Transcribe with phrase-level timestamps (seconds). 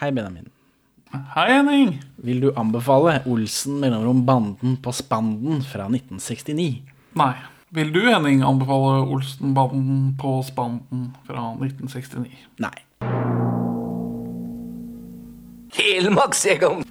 [0.00, 0.46] Hei, Benjamin.
[1.34, 2.04] Hei, Henning.
[2.16, 6.82] Vil du anbefale Olsen mellomrom Banden på Spanden fra 1969?
[7.18, 7.32] Nei.
[7.74, 12.30] Vil du, Henning, anbefale Olsenbanden på Spanden fra 1969?
[12.62, 12.70] Nei.
[15.74, 16.86] Helmarksjegeren.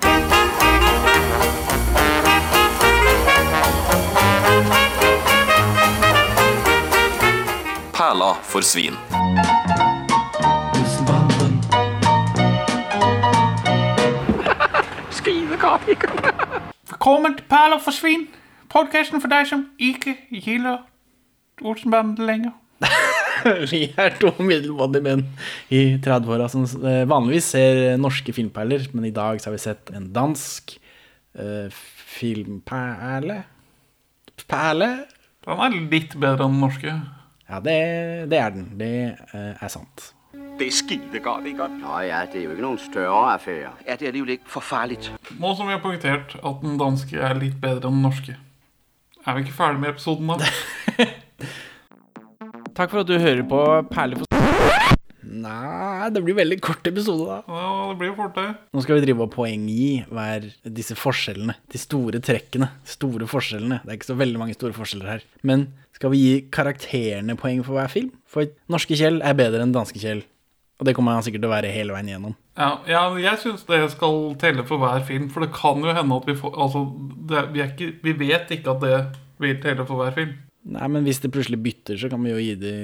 [7.95, 8.99] Perla for svin.
[15.86, 18.27] Velkommen til Perler for svin.
[18.71, 20.81] Podkasten for deg som ikke gilder
[21.65, 22.55] Olsenbanden lenger.
[23.71, 25.23] Vi er to middelmådige menn
[25.73, 29.91] i 30-åra som eh, vanligvis ser norske filmperler, men i dag så har vi sett
[29.95, 30.75] en dansk
[31.37, 31.69] eh,
[32.17, 33.39] filmperle.
[34.47, 34.91] Perle?
[35.47, 36.94] Den er litt bedre enn den norske.
[37.47, 37.80] Ja, det,
[38.33, 38.69] det er den.
[38.80, 40.11] Det eh, er sant.
[40.58, 41.67] Det er skidegodt, ikke?
[41.70, 43.75] Nå ja, det er jo ikke noen større affære.
[43.86, 44.97] Ja, det er jo ikke for farlig.
[45.38, 48.33] Nå som vi har poengtert at den danske er litt bedre enn den norske,
[49.22, 50.47] er vi ikke ferdig med episoden da?
[52.77, 53.59] Takk for at du hører på
[53.91, 54.25] Perler for
[55.47, 57.38] Nei, det blir veldig kort episode, da.
[57.45, 58.47] Ja, det blir fort det.
[58.73, 60.47] Nå skal vi drive og poenggi hver
[60.80, 61.53] disse forskjellene.
[61.69, 62.71] De store trekkene.
[62.88, 63.83] Store forskjellene.
[63.83, 65.27] Det er ikke så veldig mange store forskjeller her.
[65.45, 65.67] Men
[65.99, 68.09] skal vi gi karakterene poeng for hver film?
[68.25, 70.23] For norske Kjell er bedre enn danske Kjell.
[70.78, 72.33] Og det kommer han sikkert til å være hele veien igjennom.
[72.58, 76.20] Ja, ja jeg syns det skal telle for hver film, for det kan jo hende
[76.22, 76.83] at vi får Altså,
[77.30, 79.00] det, vi, er ikke, vi vet ikke at det
[79.42, 80.36] vil telle for hver film.
[80.67, 82.75] Nei, men hvis det plutselig bytter, så kan vi jo gi det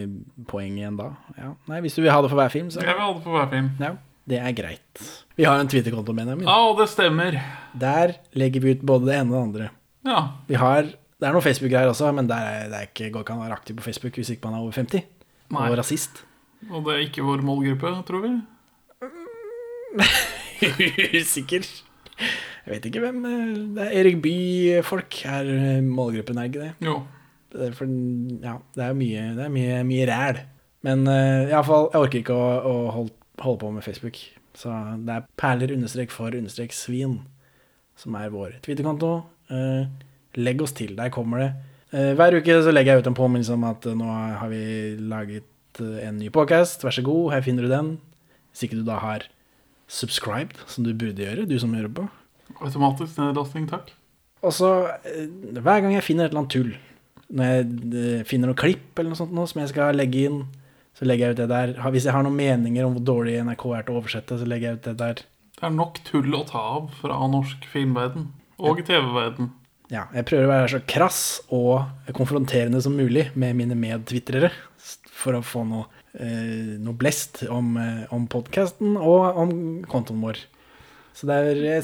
[0.50, 1.12] poeng igjen da.
[1.38, 1.52] Ja.
[1.70, 3.38] Nei, hvis du vil ha det for hver film, så Jeg vil ha det for
[3.38, 3.70] hver film.
[3.84, 3.94] ja,
[4.30, 5.06] det er greit.
[5.36, 6.48] Vi har en Twitter-konto, Benjamin.
[6.48, 7.36] Ja, og det stemmer.
[7.76, 9.70] Der legger vi ut både det ene og det andre.
[10.08, 10.28] Ja.
[10.48, 13.40] Vi har Det er noen Facebook-greier også, men er, det er ikke, går ikke an
[13.40, 15.06] å være aktiv på Facebook hvis ikke man er over 50.
[15.56, 15.68] Nei.
[15.70, 16.24] Og rasist.
[16.70, 18.34] Og det er ikke vår målgruppe, tror vi.
[21.20, 21.66] Usikker.
[22.64, 26.72] Jeg vet ikke hvem eh, Det er Erik Bye-folk er eh, målgruppen, er ikke det?
[26.86, 27.02] Jo.
[27.54, 27.90] Det er, for,
[28.42, 30.40] ja, det er mye, det er mye, mye ræl.
[30.84, 33.14] Men uh, iallfall, jeg orker ikke å, å holde,
[33.44, 34.18] holde på med Facebook.
[34.58, 34.74] Så
[35.06, 37.20] det er perler understrek for understrek svin
[38.00, 39.14] som er vår Twitter-konto.
[39.52, 39.86] Uh,
[40.40, 40.96] legg oss til.
[40.98, 41.52] Der kommer det.
[41.94, 44.64] Uh, hver uke så legger jeg ut en påminnelse om at uh, nå har vi
[44.98, 46.84] laget eh, en ny podcast.
[46.86, 47.94] Vær så god, her finner du den.
[48.52, 49.28] Hvis ikke du da har
[49.90, 52.08] subscribed, som du burde gjøre, du som hører på.
[52.62, 53.94] Automatisk nedlasting, takk.
[54.44, 54.70] Og så,
[55.08, 56.74] eh, hver gang jeg finner et eller annet tull,
[57.34, 57.64] når jeg
[58.20, 60.44] eh, finner noen klipp eller noe sånt noe, som jeg skal legge inn,
[60.94, 61.74] så legger jeg ut det der.
[61.90, 64.70] Hvis jeg har noen meninger om hvor dårlig NRK er til å oversette, så legger
[64.74, 65.24] jeg ut det der.
[65.58, 68.28] Det er nok tull å ta av fra norsk filmverden.
[68.60, 69.50] Og TV-verden.
[69.92, 71.22] Ja, jeg prøver å være så krass
[71.54, 74.52] og konfronterende som mulig med mine medtvitrere,
[75.24, 75.88] for å få noe,
[76.20, 79.56] eh, noe blest om, eh, om podcasten og om
[79.90, 80.44] kontoen vår.
[81.14, 81.84] Så det er, jeg,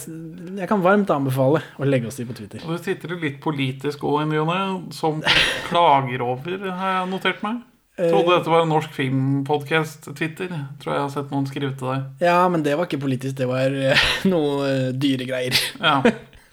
[0.58, 2.64] jeg kan varmt anbefale å legge oss i på Twitter.
[2.66, 5.22] Og det sitter litt politisk òg inni henne, som
[5.70, 7.62] klager over, har jeg notert meg.
[8.00, 10.52] Trodde dette var en norsk filmpodkast, Twitter.
[10.80, 12.06] Tror jeg har sett noen skrive til deg.
[12.24, 15.58] Ja, men det var ikke politisk, det var eh, noe eh, dyre greier.
[15.78, 16.00] Ja.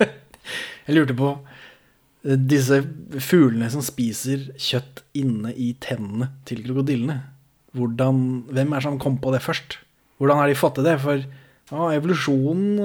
[0.86, 1.32] Jeg lurte på
[2.26, 2.81] disse
[3.22, 7.20] fuglene som spiser kjøtt inne i tennene til krokodillene.
[7.76, 9.78] Hvordan, hvem er det som kom på det først?
[10.19, 10.97] Hvordan har de fått til det?
[11.03, 11.22] For
[11.76, 12.78] å, evolusjonen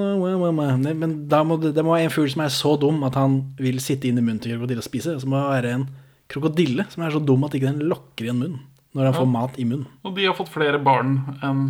[0.98, 3.80] Men må det, det må være en fugl som er så dum at han vil
[3.82, 5.16] sitte inn i munnen til krokodille og spise.
[5.18, 5.86] Så må det være en
[6.32, 8.60] krokodille som er så dum at ikke den lokker igjen munnen
[8.92, 9.88] når han får mat i munnen.
[10.04, 11.64] Og de har fått flere barn enn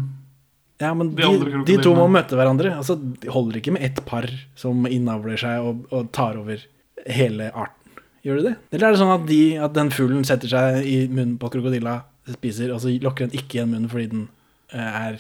[0.83, 2.73] Ja, men De de, de, to må møte hverandre.
[2.75, 4.27] Altså, det holder ikke med ett par
[4.59, 6.65] som innavler seg og, og tar over
[7.07, 7.79] hele arten.
[8.23, 8.55] Gjør det det?
[8.77, 11.97] Eller er det sånn at, de, at den fuglen setter seg i munnen på krokodilla,
[12.31, 14.29] spiser, og så lokker den ikke igjen munnen fordi den
[14.71, 15.17] eh, er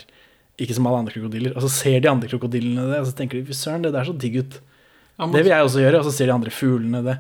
[0.62, 1.56] ikke som alle andre krokodiller.
[1.56, 4.06] Og så ser de andre krokodillene det, og så tenker de fy søren, det der
[4.06, 4.60] så digg ut.
[5.18, 7.16] ja, men, Det vil jeg også gjøre, og så ser de andre fuglene det.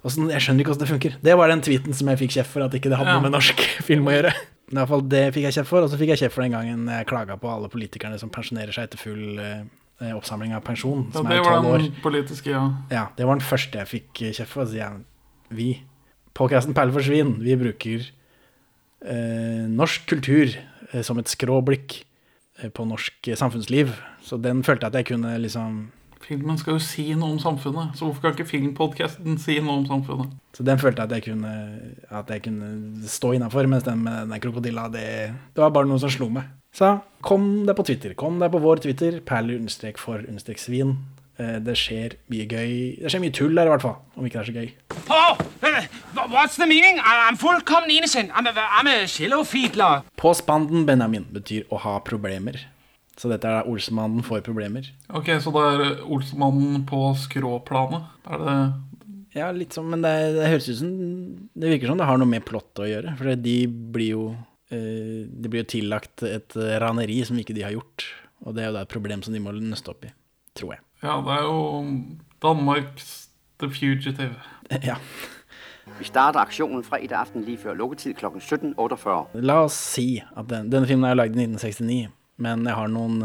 [0.00, 1.16] Og sånn, jeg skjønner ikke hvordan det funker.
[1.28, 3.18] Det var den tweeten som jeg fikk kjeft for at ikke det hadde Ja.
[3.20, 3.60] noe med norsk
[3.90, 4.32] film å gjøre.
[4.70, 6.54] I hvert fall det fikk jeg kjeft for, og så fikk jeg kjeft for den
[6.56, 9.64] gangen jeg klaga på alle politikerne som pensjonerer seg etter full eh,
[10.00, 12.64] oppsamling av pensjon, ja, det var den politiske, ja.
[12.92, 14.68] Ja, det var den første jeg fikk eh, kjeft for.
[14.68, 15.02] Så jeg,
[15.52, 15.68] vi,
[16.36, 18.06] podkasten Perle for svin, vi bruker
[19.04, 22.00] eh, norsk kultur eh, som et skråblikk
[22.62, 23.92] eh, på norsk eh, samfunnsliv.
[24.24, 25.88] Så den følte jeg at jeg kunne liksom
[26.30, 29.86] Filmen skal jo si noe om samfunnet, så hvorfor kan ikke filmpodkasten si noe om
[29.88, 30.34] samfunnet?
[30.54, 31.54] Så den følte jeg at jeg kunne,
[32.06, 32.68] at jeg kunne
[33.08, 35.06] stå innafor, mens den med den krokodilla, det,
[35.56, 36.46] det var bare noe som slo meg.
[36.72, 38.14] Så kom deg på Twitter.
[38.18, 40.96] Kom deg på vår Twitter, perler understrek for understrek svin.
[41.38, 42.72] Eh, Det skjer mye gøy.
[43.02, 43.96] Det skjer mye tull der, i hvert fall.
[44.16, 44.70] Om ikke det er så gøy.
[45.10, 46.98] Oh, what's the meaning?
[47.02, 48.30] I'm fullkommen innocent.
[48.34, 50.02] I'm a, I'm a shallow fiedler.
[50.16, 52.60] På spanden, Benjamin, betyr å ha problemer.
[53.20, 54.86] Så dette er da Olsmannen får problemer.
[55.12, 58.06] Ok, så det er Olsmannen på skråplanet?
[58.30, 58.54] Er det
[59.36, 60.94] Ja, litt sånn, men det, det høres ut som
[61.54, 63.12] Det virker som det har noe med plott å gjøre.
[63.18, 64.24] For de blir jo
[64.70, 68.06] eh, De blir jo tillagt et raneri som ikke de har gjort.
[68.46, 70.14] Og det er jo da et problem som de må nøste opp i.
[70.56, 70.84] Tror jeg.
[71.02, 71.84] Ja, det er jo
[72.42, 73.12] Danmarks
[73.60, 74.34] The Fugitive.
[74.86, 74.96] Ja.
[75.98, 78.28] Vi starter aksjonen fredag aften lige før lukketid kl.
[78.38, 79.40] 17.48.
[79.42, 82.12] La oss si at den, denne filmen er lagd i 1969,
[82.44, 83.16] men jeg har noen,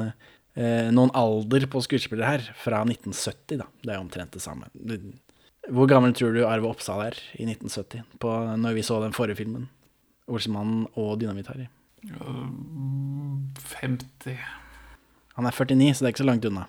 [0.58, 3.70] eh, noen alder på skuespillere her fra 1970, da.
[3.84, 4.72] Det er omtrent det samme.
[5.70, 8.34] Hvor gammel tror du Arve Oppsal er i 1970, på,
[8.66, 9.70] når vi så den forrige filmen?
[10.31, 11.68] Olsemannen og Dynamitt-Harry.
[12.06, 14.38] 50
[15.36, 16.63] Han er 49, så det er ikke så langt unna.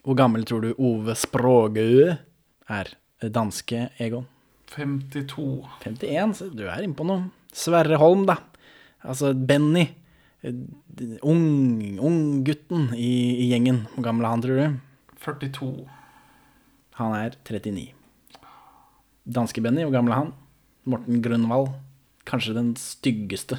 [0.00, 2.16] Hvor gammel tror du Ove Språgø
[2.70, 2.86] er?
[3.20, 4.24] Danske Egon.
[4.72, 7.26] 52 51, så du er inne på noe.
[7.52, 8.36] Sverre Holm, da.
[9.04, 9.88] Altså Benny.
[10.40, 10.54] Eh,
[11.26, 11.42] Ung,
[12.46, 13.10] gutten i,
[13.44, 13.82] i gjengen.
[13.92, 14.66] Hvor gammel er han, tror du?
[15.20, 15.84] 42
[16.96, 17.90] Han er 39.
[19.28, 20.32] Danske Benny, hvor gammel er han?
[20.88, 21.68] Morten Grønvald.
[22.30, 23.58] Kanskje den styggeste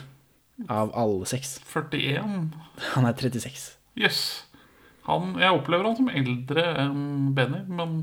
[0.71, 1.57] av alle seks.
[1.73, 2.53] 41
[2.93, 3.67] Han er 36.
[3.99, 4.21] Jøss.
[5.09, 7.95] Han, jeg opplever han som eldre enn Benny, men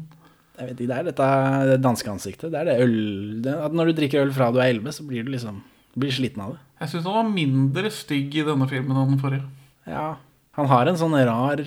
[0.59, 1.29] Jeg vet ikke, Det er dette
[1.71, 2.51] det danske ansiktet.
[2.53, 2.97] Det er det øl
[3.45, 5.63] det, at Når du drikker øl fra du er 11, så blir du liksom
[5.95, 6.59] du blir sliten av det.
[6.83, 9.47] jeg syns han var mindre stygg i denne filmen enn den forrige.
[9.89, 10.17] Ja,
[10.59, 11.63] han har en sånn rar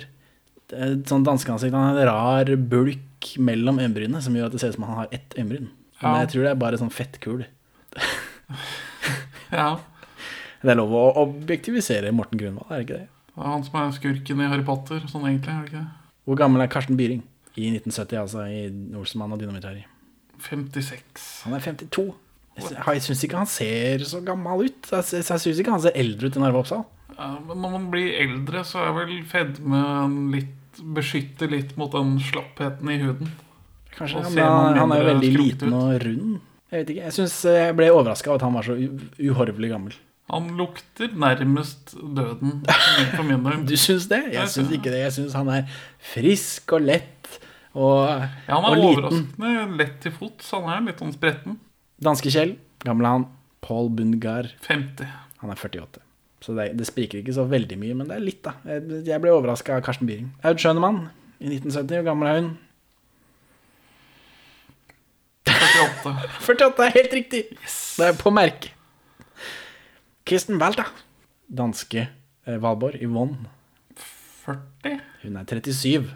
[1.08, 1.74] sånn danskeansikt.
[1.74, 5.00] Han har en rar bulk mellom øyenbrynene som gjør at det ser ut som han
[5.02, 5.68] har ett øyenbryn.
[6.00, 6.20] Men Ja.
[6.22, 7.44] jeg tror det er bare sånn fettkul.
[9.52, 9.78] Ja,
[10.62, 13.08] Det er lov å objektivisere Morten Grunwald, er det ikke det?
[13.32, 15.88] det er han som er skurken i Harry Potter, sånn egentlig, er det ikke det?
[16.28, 17.22] Hvor gammel er Karsten Byring?
[17.56, 19.82] I 1970, altså, i Olsenmann og Dynamitt-Harry.
[20.40, 21.42] 56.
[21.44, 22.14] Han er 52.
[22.56, 24.90] Jeg sy- Jeg syns ikke han ser så gammel ut.
[24.90, 26.84] Jeg syns ikke han ser eldre ut enn Arve Oppsal.
[27.18, 32.14] Ja, men når man blir eldre, så er vel fedme litt Beskytter litt mot den
[32.18, 33.28] slappheten i huden.
[33.94, 35.74] Kanskje, ja, men han, han er jo veldig liten ut.
[35.74, 36.40] og rund.
[36.72, 38.76] Jeg vet ikke, jeg synes jeg ble overraska av at han var så
[39.20, 39.96] uhorvelig gammel.
[40.32, 42.62] Han lukter nærmest døden
[43.12, 43.64] for min del.
[43.68, 44.22] Du syns det?
[44.32, 45.02] Jeg syns ikke det.
[45.02, 45.66] Jeg syns han er
[46.12, 47.34] frisk og lett
[47.74, 48.06] og,
[48.48, 48.96] Ja, han og er liten.
[49.02, 50.48] overraskende lett til fots.
[50.56, 51.58] Han er litt sånn spretten.
[52.02, 52.54] Danske Kjell,
[52.86, 53.26] gamle han.
[53.62, 54.48] Paul Bundgar.
[54.64, 55.06] 50.
[55.42, 56.00] han er 48.
[56.42, 58.56] Så det, det spriker ikke så veldig mye, men det er litt, da.
[58.66, 60.32] Jeg, jeg ble overraska av Karsten Byring.
[60.48, 61.04] Aud Schønemann
[61.38, 62.48] i 1970, hvor gammel er hun?
[65.72, 66.12] 48.
[66.46, 67.42] 48 er helt riktig!
[67.96, 68.72] Det er på merket.
[70.28, 70.86] Kristen Walter.
[71.48, 73.48] Danske eh, Valborg, Yvonne.
[74.44, 75.00] 40?
[75.24, 76.12] Hun er 37.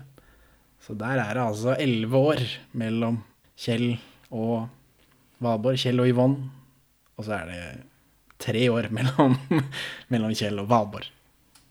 [0.86, 2.44] Så der er det altså 11 år
[2.78, 3.18] mellom
[3.58, 3.96] Kjell
[4.30, 4.68] og
[5.42, 5.80] Valborg.
[5.82, 6.48] Kjell og Yvonne.
[7.16, 7.60] Og så er det
[8.42, 9.36] tre år mellom,
[10.12, 11.10] mellom Kjell og Valborg.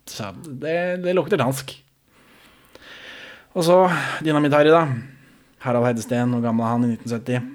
[0.10, 1.72] Så det, det lukter dansk.
[3.56, 3.86] Og så
[4.26, 4.88] Dynamitt-Harry, da.
[5.64, 7.55] Harald Heidesteen, hvor gammel er han i 1970?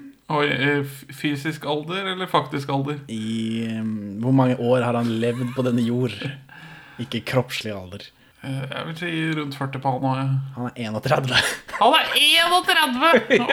[1.17, 2.99] Fysisk alder eller faktisk alder?
[3.11, 3.91] I um,
[4.23, 6.15] hvor mange år har han levd på denne jord?
[7.01, 8.07] Ikke kroppslig alder.
[8.43, 10.21] Eh, Jeg vil si rundt 40 på han òg.
[10.21, 10.27] Ja.
[10.57, 11.35] Han er 31.
[11.81, 13.11] Han er 31!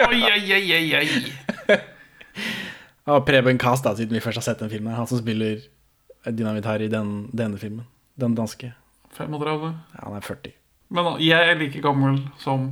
[0.09, 1.79] Oi, oi, oi, oi.
[3.09, 4.93] Og Preben Kast, da, siden vi først har sett den filmen.
[4.97, 5.63] Han som spiller
[6.29, 7.87] dynamitt her i den, denne filmen.
[8.21, 8.75] Den danske.
[9.17, 9.71] 35.
[9.97, 10.53] Ja, han er 40.
[10.93, 12.69] Men jeg er like gammel som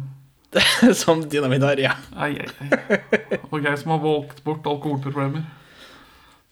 [1.02, 1.94] som dynamitt har, ja.
[2.14, 3.38] Ai, ai, ai.
[3.50, 5.44] Og jeg som har valgt bort alkoholproblemer.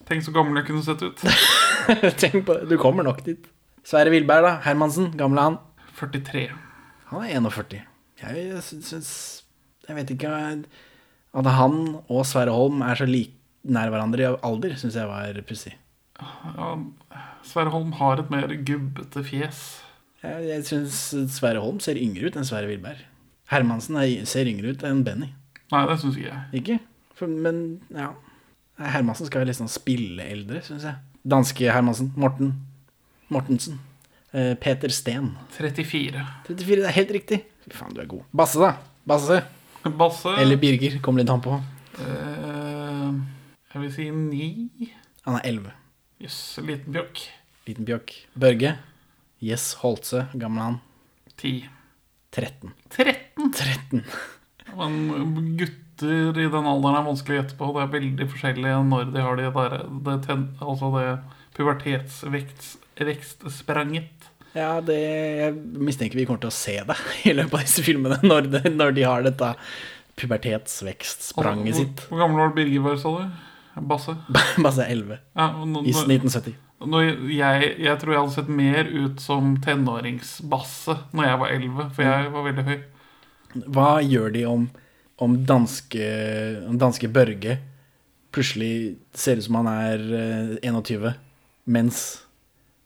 [0.09, 1.23] Tenk så gammel jeg kunne sett ut.
[2.23, 2.69] Tenk på det.
[2.73, 3.47] Du kommer nok dit.
[3.85, 4.57] Sverre Wilberg, da.
[4.67, 5.13] Hermansen.
[5.17, 5.61] Gamle han.
[5.99, 6.49] 43.
[7.13, 7.85] Han er 41.
[8.25, 9.09] Jeg syns
[9.85, 10.31] Jeg vet ikke
[11.35, 11.75] At han
[12.09, 15.73] og Sverre Holm er så like nær hverandre i alder, syns jeg var pussig.
[16.21, 16.75] Ja,
[17.45, 19.63] Sverre Holm har et mer gubbete fjes.
[20.21, 20.99] Jeg, jeg syns
[21.33, 23.01] Sverre Holm ser yngre ut enn Sverre Wilberg.
[23.53, 25.31] Hermansen er, ser yngre ut enn Benny.
[25.73, 26.61] Nei, det syns ikke jeg.
[26.61, 26.79] Ikke?
[27.15, 27.59] For, men
[27.95, 28.11] ja
[28.75, 30.97] Hermansen skal liksom spille eldre, syns jeg.
[31.25, 32.11] Danske Hermansen.
[32.19, 32.55] Morten.
[33.33, 33.79] Mortensen.
[34.35, 35.37] Eh, Peter Steen.
[35.55, 36.25] 34.
[36.49, 37.39] 34, det er helt riktig.
[37.69, 38.25] Fy faen, du er god.
[38.35, 38.73] Basse, da.
[39.07, 39.39] Basse.
[39.85, 40.99] Basse Eller Birger.
[41.05, 41.55] Kom litt an på.
[42.01, 43.15] Uh,
[43.75, 44.91] Jeg vil si 9.
[45.29, 45.71] Han er 11.
[46.25, 47.23] Jøss, liten bjokk.
[47.69, 48.13] Liten bjokk.
[48.35, 48.75] Børge.
[49.45, 50.27] Yes Holtse.
[50.35, 50.81] Gammel han.
[51.39, 51.69] 10.
[52.35, 52.75] 13.
[52.91, 53.24] 13!
[53.53, 54.03] 13.
[54.79, 57.69] Men gutter i den alderen er vanskelig å gjette på.
[57.77, 59.71] Det er veldig forskjellig når de har det der
[60.09, 61.05] det, ten, Altså det
[61.55, 64.11] pubertetsvekstspranget.
[64.55, 66.97] Ja, det Jeg mistenker vi kommer til å se det
[67.27, 69.49] i løpet av disse filmene, når, de, når de har dette
[70.21, 71.99] pubertetsvekstspranget sitt.
[72.07, 73.25] Hvor, hvor gammel var Birger var, sa du?
[73.91, 74.13] Basse?
[74.63, 75.19] Basse er 11.
[75.35, 76.55] Ja, nå- I 1970.
[76.85, 76.99] Nå,
[77.33, 82.03] jeg, jeg tror jeg hadde sett mer ut som tenåringsbasse når jeg var 11, for
[82.07, 82.79] jeg var veldig høy.
[83.55, 84.67] Hva gjør de om,
[85.23, 86.09] om danske,
[86.69, 87.59] om danske Børge
[88.35, 91.13] plutselig ser ut som han er eh, 21,
[91.71, 92.01] mens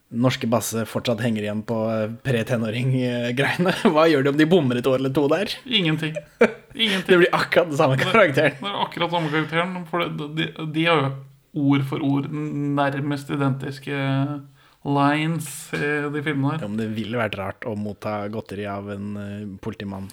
[0.09, 3.75] norske Basse fortsatt henger igjen på eh, pre-tenåring-greiene?
[3.95, 5.53] Hva gjør de om de bommer et år eller to der?
[5.65, 6.17] Ingenting.
[6.79, 8.61] Det blir akkurat den samme karakteren.
[8.61, 9.75] Det er akkurat samme karakteren.
[9.89, 11.09] For de, de, de har jo
[11.59, 13.97] ord for ord nærmest identiske
[14.95, 16.65] lines i de filmene her.
[16.67, 20.09] Om det ville vært rart å motta godteri av en uh, politimann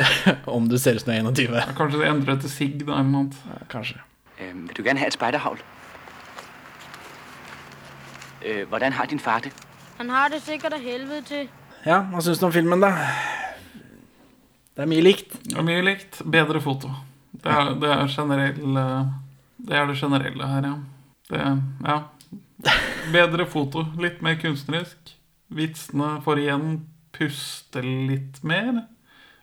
[0.56, 1.74] om du ser ut som du er 21.
[1.78, 3.32] Kanskje det endrer til sigg, da, en.
[3.48, 4.02] Ja, kanskje.
[4.38, 5.64] Um, vil du gjerne ha et spejderhavl?
[8.44, 9.54] Uh, hvordan har din far det?
[9.98, 11.50] Han har det sikkert av helvete til.
[11.86, 12.92] Ja, hva syns du om filmen, da?
[14.78, 15.32] Det er mye likt.
[15.42, 16.20] Det er mye likt.
[16.22, 16.90] Bedre foto.
[17.34, 19.08] Det er det, er generell, eh,
[19.66, 20.76] det er det generelle her, ja.
[21.28, 21.40] Det,
[21.86, 21.96] ja.
[23.12, 23.86] Bedre foto.
[24.00, 25.14] Litt mer kunstnerisk.
[25.54, 26.70] Vitsene får igjen
[27.16, 28.84] puste litt mer.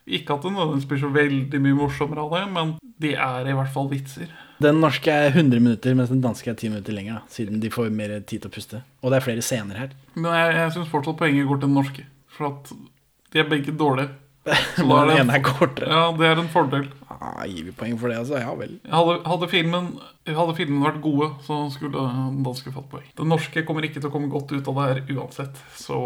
[0.06, 3.56] Ikke at det nødvendigvis blir så veldig mye morsommere av det, men de er i
[3.58, 4.30] hvert fall vitser.
[4.62, 7.24] Den norske er 100 minutter, mens den danske er 10 minutter lenger.
[7.32, 8.84] Siden de får mer tid til å puste.
[9.02, 9.96] Og det er flere scener her.
[10.14, 12.06] Men jeg, jeg syns fortsatt poenget går til den norske.
[12.38, 12.72] For at
[13.34, 14.14] de er begge dårlige.
[14.78, 15.90] Så da er det, kortere.
[15.90, 16.86] ja, det er en fordel.
[17.20, 18.40] Ah, gir vi poeng for det, altså?
[18.42, 18.78] Ja vel.
[18.92, 19.92] Hadde, hadde, filmen,
[20.28, 23.06] hadde filmen vært gode, så skulle den danske fått poeng.
[23.18, 25.62] Den norske kommer ikke til å komme godt ut av det her uansett.
[25.80, 26.00] Så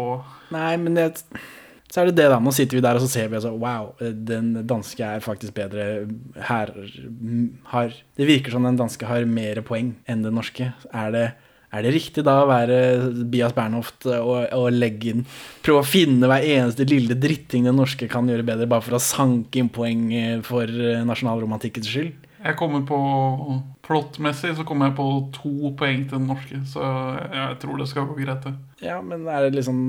[0.54, 1.08] Nei, men det,
[1.90, 2.38] så er det det, da.
[2.42, 6.06] Nå sitter vi der og så ser vi altså, wow, den danske er faktisk bedre.
[6.38, 6.70] Her
[7.72, 10.70] har Det virker som den danske har mer poeng enn den norske.
[10.94, 11.26] Er det,
[11.70, 12.78] er det riktig da å være
[13.30, 15.26] Bias Bernhoft og, og legge inn
[15.62, 19.02] Prøve å finne hver eneste lille dritting den norske kan gjøre bedre, bare for å
[19.02, 20.08] sanke inn poeng
[20.46, 20.66] for
[21.06, 22.26] nasjonalromantikkens skyld?
[22.40, 22.98] jeg kommer på
[23.84, 26.84] Plottmessig så kommer jeg på to poeng til den norske, så
[27.26, 28.54] jeg tror det skal gå greit, det.
[28.86, 29.80] Ja, men er det liksom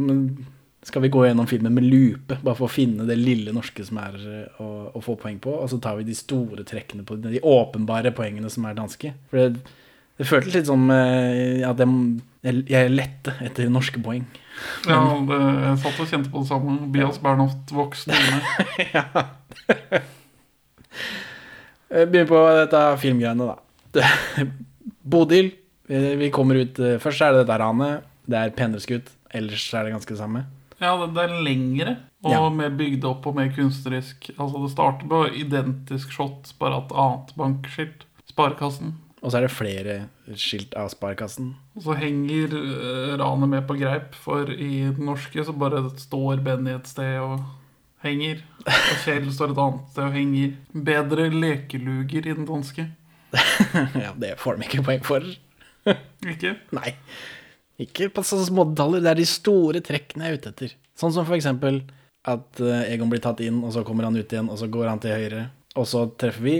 [0.84, 4.00] Skal vi gå gjennom filmen med lupe, bare for å finne det lille norske som
[4.02, 7.20] er eh, å, å få poeng på, og så tar vi de store trekkene på
[7.22, 9.12] de åpenbare poengene som er danske?
[9.30, 9.62] For det,
[10.20, 14.26] det føltes litt som eh, at jeg, jeg lette etter norske poeng.
[14.86, 16.76] Ja, det, jeg satt og kjente på det samme.
[16.94, 18.42] Bias Bernhoft vokste inne.
[18.96, 19.06] ja.
[21.92, 24.46] Begynner på dette filmgreiene, da.
[25.04, 25.52] Bodil.
[25.90, 28.06] eh, Vi kommer ut eh, Først er det dette ranet.
[28.32, 29.10] Det er penere skutt.
[29.36, 30.46] Ellers er det ganske det samme.
[30.82, 32.42] Ja, det, det er lengre og Ja.
[32.54, 34.30] mer bygd opp og mer kunstnerisk.
[34.38, 38.06] Altså, det starter med identisk shot, bare et annet bankskilt.
[38.30, 38.94] Sparekassen.
[39.22, 39.96] Og så er det flere
[40.40, 41.52] skilt av Sparekassen.
[41.78, 46.42] Og så henger eh, ranet med på greip, for i den norske så bare står
[46.46, 47.44] Benny et sted og
[48.02, 48.42] henger.
[48.66, 50.56] Og Kjell står et annet sted og henger.
[50.90, 52.88] Bedre lekeluger i den danske.
[54.04, 55.30] ja, det får de ikke poeng for.
[55.86, 56.56] Ikke?
[56.76, 56.96] Nei.
[57.82, 59.06] Ikke på sånne små detaljer.
[59.06, 60.76] Det er de store trekkene jeg er ute etter.
[60.98, 61.84] Sånn som for eksempel
[62.30, 64.90] at eh, Egon blir tatt inn, og så kommer han ut igjen, og så går
[64.92, 65.48] han til høyre.
[65.78, 66.58] Og så treffer vi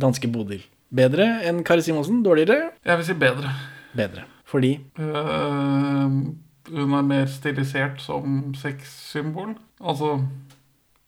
[0.00, 0.64] danske Bodil.
[0.94, 2.22] Bedre enn Kari Simonsen?
[2.24, 2.70] Dårligere?
[2.86, 3.52] Jeg vil si bedre.
[3.98, 4.28] Bedre.
[4.46, 6.32] Fordi Uh,
[6.70, 9.56] hun er mer stilisert som sexsymbol.
[9.82, 10.20] Altså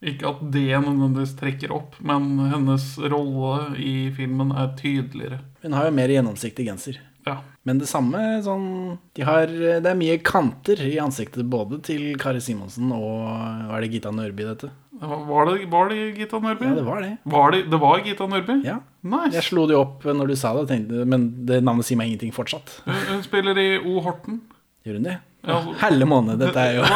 [0.06, 5.40] ikke at det nødvendigvis trekker opp, men hennes rolle i filmen er tydeligere.
[5.62, 6.98] hun har jo mer gjennomsiktig genser.
[7.26, 7.40] Ja.
[7.66, 12.38] Men det samme sånn de har, Det er mye kanter i ansiktet både til Kari
[12.40, 13.24] Simonsen og
[13.66, 14.70] Hva er det Gita Nørby, dette?
[15.00, 16.64] Var det, var det Gita Nørby?
[16.64, 17.10] Ja, det var det.
[17.24, 18.58] Var det, det var Gita Nørby?
[18.64, 18.78] Ja.
[19.06, 19.34] Nice.
[19.36, 22.32] Jeg slo det opp når du sa det, tenkte, men det navnet sier meg ingenting
[22.34, 22.78] fortsatt.
[22.86, 23.98] Hun, hun spiller i O.
[24.04, 24.40] Horten.
[24.86, 25.18] Gjør hun det?
[25.46, 26.86] Ja, Helle måned, dette er jo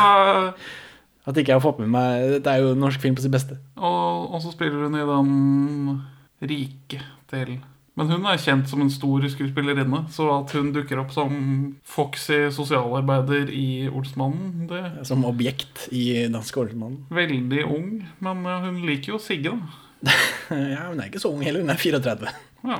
[1.29, 3.59] At ikke jeg har fått med meg Dette er jo norsk film på sitt beste.
[3.79, 6.01] Og, og så spiller hun i den
[6.51, 7.61] rike delen.
[8.01, 11.35] Men hun er kjent som en stor skuespillerinne, så at hun dukker opp som
[11.85, 17.03] foxy sosialarbeider i Olsmannen, det Som objekt i Danske Olsmannen.
[17.13, 17.91] veldig ung.
[18.25, 19.69] Men hun liker jo Sigge, da.
[20.73, 22.33] Ja, hun er ikke så ung heller, hun er 34.
[22.71, 22.79] Ja.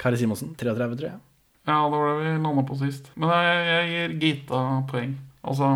[0.00, 1.20] Kari Simonsen, 33, tror jeg.
[1.68, 3.12] ja, det var det vi landa på sist.
[3.14, 5.12] Men jeg, jeg gir Gita poeng.
[5.44, 5.74] Altså,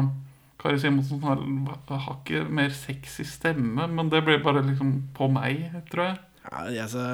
[0.61, 1.45] Kari Simonsen har,
[1.91, 6.19] har ikke mer sexy stemme, men det blir bare liksom på meg, tror jeg.
[6.49, 7.05] Ja, altså,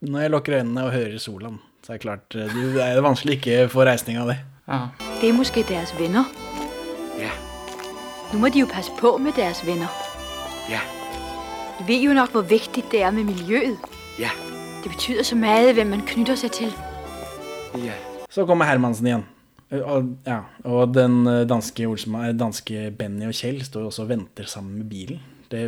[0.00, 3.38] når jeg lukker øynene og hører Solan, så er det klart eh, Det er vanskelig
[3.38, 4.38] ikke å få reisning av det.
[4.68, 4.80] Ja.
[5.20, 6.28] Det er måske deres venner.
[7.18, 7.30] Ja,
[8.32, 9.88] Nå må de jo passe på med deres venner.
[10.70, 10.82] ja,
[11.78, 13.78] De vet jo nok, hvor viktig det er med miljøet.
[14.20, 14.30] ja,
[14.84, 16.72] Det betyder så meget, hvem man knytter seg til.
[17.84, 17.96] ja.
[18.30, 19.24] Så kommer Hermansen igjen.
[19.72, 21.88] Eh, Og, ja, og den eh, danske,
[22.38, 25.20] danske Benny og Kjell står også og venter sammen med bilen.
[25.50, 25.64] Det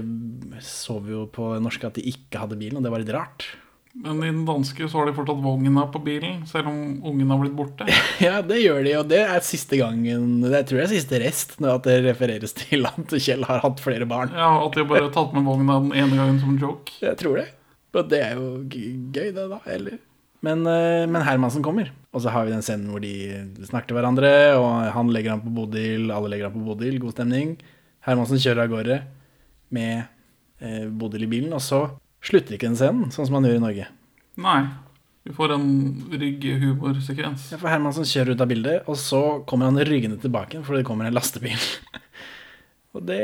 [0.60, 3.46] så vi jo på norsk at de ikke hadde bilen, og det var litt rart.
[3.92, 6.76] Men i den danske så har de fortsatt vogna på bilen, selv om
[7.10, 7.86] ungen har blitt borte.
[8.22, 11.56] Ja, det gjør de, og det er siste gangen Det tror jeg er siste rest,
[11.62, 14.30] når at det refereres til at Kjell har hatt flere barn.
[14.36, 16.94] Ja, At de bare har tatt med vogna den ene gangen som joke.
[17.02, 17.48] Jeg tror det.
[17.96, 19.58] Og det er jo gøy, det, da.
[19.66, 19.98] Eller?
[20.46, 21.90] Men, eh, men Hermansen kommer.
[22.14, 23.12] Og så har vi den scenen hvor de
[23.66, 27.00] snakker til hverandre, og han legger han på Bodil, alle legger han på Bodil.
[27.02, 27.56] God stemning.
[28.06, 29.00] Hermansen kjører av gårde
[29.74, 30.06] med
[30.62, 31.82] eh, Bodil i bilen, og så
[32.24, 33.88] slutter ikke den scenen, sånn som han gjør i Norge.
[34.40, 34.60] Nei.
[35.28, 35.66] Vi får en
[36.16, 37.50] rygghumorsekvens.
[37.52, 40.88] Ja, for Hermansen kjører ut av bildet, og så kommer han ryggende tilbake fordi det
[40.88, 41.60] kommer en lastebil.
[42.96, 43.20] og det,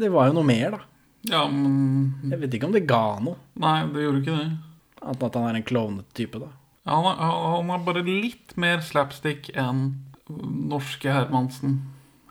[0.00, 0.80] det var jo noe mer, da.
[1.24, 4.48] Ja, men Jeg vet ikke om det ga noe, Nei, det gjorde ikke det.
[5.00, 6.50] annet enn at han er en klovnete type, da.
[6.84, 9.86] Ja, han, er, han er bare litt mer slapstick enn
[10.72, 11.78] norske Hermansen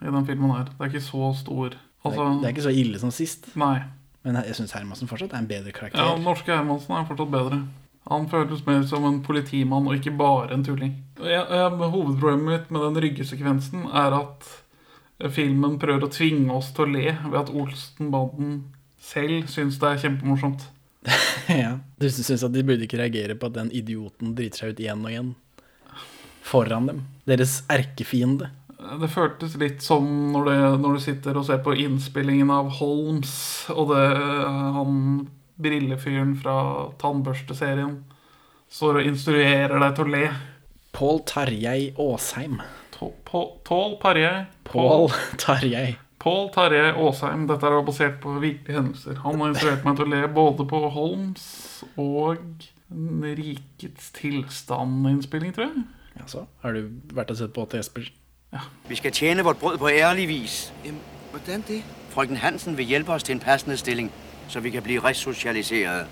[0.02, 0.68] i den filmen her.
[0.70, 1.74] Det er ikke så stor.
[1.74, 3.78] Det Altså, er, det er ikke så ille som sist, Nei.
[4.24, 6.00] Men jeg syns Hermansen fortsatt er en bedre karakter.
[6.00, 7.62] Ja, norske Hermansen er fortsatt bedre.
[8.10, 10.92] Han føles mer som en politimann og ikke bare en tulling.
[11.20, 14.48] Jeg, jeg, hovedproblemet mitt med den ryggesekvensen er at
[15.32, 18.58] filmen prøver å tvinge oss til å le ved at Olsenbanden
[19.04, 20.66] selv syns det er kjempemorsomt.
[21.64, 21.78] ja.
[22.00, 25.04] Du syns at de burde ikke reagere på at den idioten driter seg ut igjen
[25.04, 25.32] og igjen?
[26.44, 27.02] Foran dem.
[27.28, 28.50] Deres erkefiende.
[28.84, 33.34] Det føltes litt som når, det, når du sitter og ser på innspillingen av Holmes,
[33.72, 34.04] og det,
[34.76, 34.98] han
[35.64, 36.56] brillefyren fra
[37.00, 38.02] tannbørsteserien
[38.74, 40.24] står og instruerer deg til å le.
[40.94, 42.60] Pål Tarjei Aasheim.
[42.94, 44.44] Pål Parjei.
[44.68, 45.08] Pål
[45.42, 45.96] Tarjei.
[46.22, 47.48] Pål Tarjei Aasheim.
[47.50, 49.18] Dette er basert på virkelige hendelser.
[49.24, 51.46] Han har instruert meg til å le både på Holmes
[52.00, 55.86] og Rikets tilstand-innspilling, tror jeg.
[56.20, 57.80] Jaså, har du vært og sett på Åtte
[58.54, 58.88] Jespersen?
[58.88, 60.72] Vi skal tjene vårt brød på ærlig vis.
[60.84, 61.82] Jamen, hvordan det?
[62.10, 64.12] Frøken Hansen vil hjelpe oss til en passende stilling,
[64.48, 66.06] så vi kan bli resocialiseret.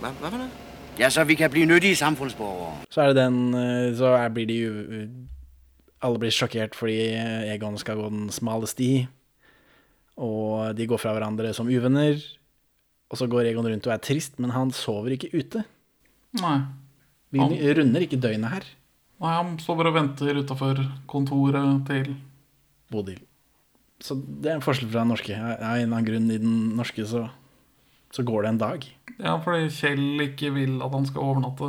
[0.00, 0.48] Hva, hva for noe?
[1.00, 2.82] Ja, så vi kan bli nyttige samfunnsborgere.
[2.90, 4.72] Så er det den eh, Så er, blir de jo
[6.02, 9.06] Alle blir sjokkert fordi eh, Egon skal gå den smale sti.
[10.20, 12.20] Og de går fra hverandre som uvenner.
[13.10, 15.64] Og så går Egon rundt og er trist, men han sover ikke ute.
[16.40, 16.58] Nei.
[17.30, 18.64] Vi runder ikke døgnet her,
[19.20, 20.78] Nei, Han står bare og venter utafor
[21.10, 22.14] kontoret til
[22.90, 23.20] Bodil.
[24.00, 25.36] Så det er en forskjell fra den norske.
[25.36, 27.26] Av en eller annen grunn i den norske så,
[28.16, 28.86] så går det en dag.
[29.20, 31.68] Ja, fordi Kjell ikke vil at han skal overnatte.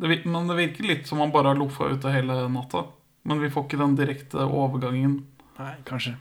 [0.00, 2.86] Det, vir- men det virker litt som han bare har loffa ute hele natta.
[3.28, 5.18] Men vi får ikke den direkte overgangen.
[5.58, 6.16] Nei, kanskje.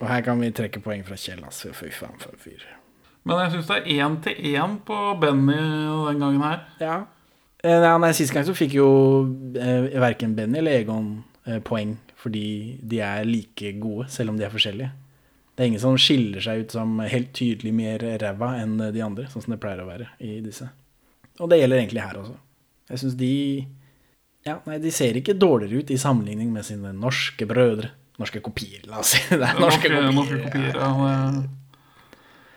[0.00, 1.70] Og her kan vi trekke poeng fra Kjell, altså.
[1.76, 2.64] Fy faen, for en fyr.
[3.24, 6.64] Men jeg syns det er én til én på Benny den gangen her.
[6.80, 6.96] Ja.
[7.64, 8.88] Eh, ja, nei, Sist gang så fikk jo
[9.56, 11.08] eh, verken Benny eller Egon
[11.48, 14.92] eh, poeng fordi de er like gode, selv om de er forskjellige.
[15.54, 19.26] Det er ingen som skiller seg ut som helt tydelig mer ræva enn de andre,
[19.30, 20.70] sånn som det pleier å være i disse.
[21.38, 22.38] Og det gjelder egentlig her også.
[22.90, 23.34] Jeg syns de
[24.44, 27.92] Ja, nei, de ser ikke dårligere ut i sammenligning med sine norske brødre.
[28.20, 29.22] Norske kopier, la oss si.
[29.30, 30.10] Det er norske, kopier.
[30.16, 30.90] norske kopier ja.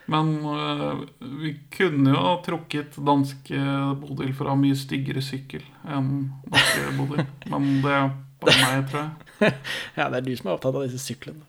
[0.07, 1.01] Men øh,
[1.41, 3.59] vi kunne jo ha trukket danske
[3.99, 6.11] Bodil for å ha mye styggere sykkel enn
[6.47, 7.25] norske Bodil.
[7.51, 8.09] Men det er
[8.43, 9.13] bare meg, tror jeg.
[9.99, 11.43] Ja, det er du som er opptatt av disse syklene.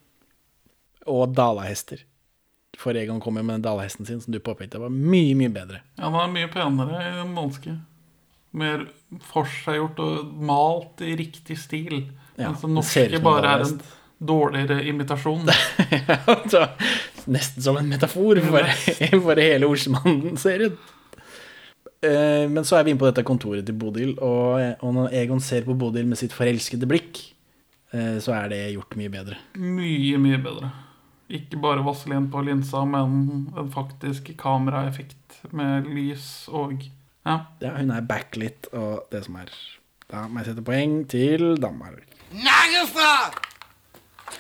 [1.09, 2.03] Og dalahester.
[2.79, 5.81] For Egon kom jo med den dalahesten sin, som du påpekte var mye, mye bedre.
[5.97, 7.77] Ja, den er mye penere den danske.
[8.59, 8.85] Mer
[9.31, 11.97] forseggjort og malt i riktig stil.
[12.39, 13.81] Ja, mens den norske bare er en.
[14.19, 15.49] Dårligere imitasjon.
[16.53, 16.65] Så,
[17.31, 18.67] nesten som en metafor for,
[19.27, 20.77] for hele Olsemannen-serien.
[22.03, 24.61] Eh, Men så er vi inne på dette kontoret til Bodil, og,
[24.95, 27.23] når Egon ser på Bodil med sitt forelskede blikk,
[27.93, 29.39] eh, så er det gjort mye bedre.
[29.59, 30.71] Mye, mye bedre.
[31.29, 36.79] Ikke bare vaselin på linsa, men en faktisk kameraeffekt med lys og
[37.27, 37.43] Ja.
[37.61, 39.51] Ja, hun er backlit, og det som er
[40.09, 42.07] Da må jeg sette poeng til Danmark.
[42.89, 43.11] Fra!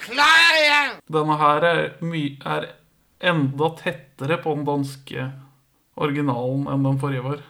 [0.04, 0.98] Klar igjen!
[1.18, 2.72] Denne her er, my er
[3.18, 5.30] enda tettere på den danske
[5.98, 7.42] originalen enn den forrige var.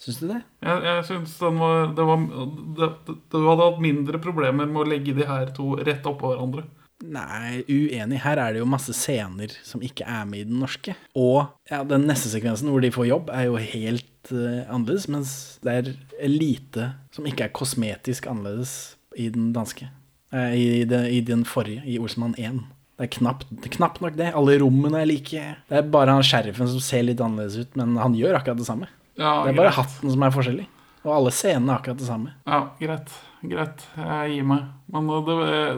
[0.00, 0.40] Syns du det?
[0.64, 4.82] Jeg, jeg syns den var, det var det, det, Du hadde hatt mindre problemer med
[4.82, 6.64] å legge de her to rett oppå hverandre.
[7.00, 8.18] Nei, uenig.
[8.20, 10.94] Her er det jo masse scener som ikke er med i den norske.
[11.16, 15.32] Og ja, den neste sekvensen hvor de får jobb, er jo helt uh, annerledes, mens
[15.64, 15.94] det er
[16.28, 18.74] lite som ikke er kosmetisk annerledes
[19.16, 19.88] i den danske.
[20.32, 22.60] Eh, i, det, I den forrige, i Olsmann 1.
[23.00, 23.46] Det er knapt,
[23.78, 24.28] knapt nok det.
[24.36, 25.44] Alle rommene er like.
[25.70, 28.66] Det er bare han sheriffen som ser litt annerledes ut, men han gjør akkurat det
[28.68, 28.90] samme.
[29.16, 29.78] Ja, Det er bare greit.
[29.80, 30.66] hatten som er forskjellig.
[31.00, 32.34] Og alle scenene er akkurat det samme.
[32.46, 33.14] Ja, greit.
[33.40, 33.86] Greit.
[33.96, 34.66] Jeg gir meg.
[34.92, 35.36] Men det,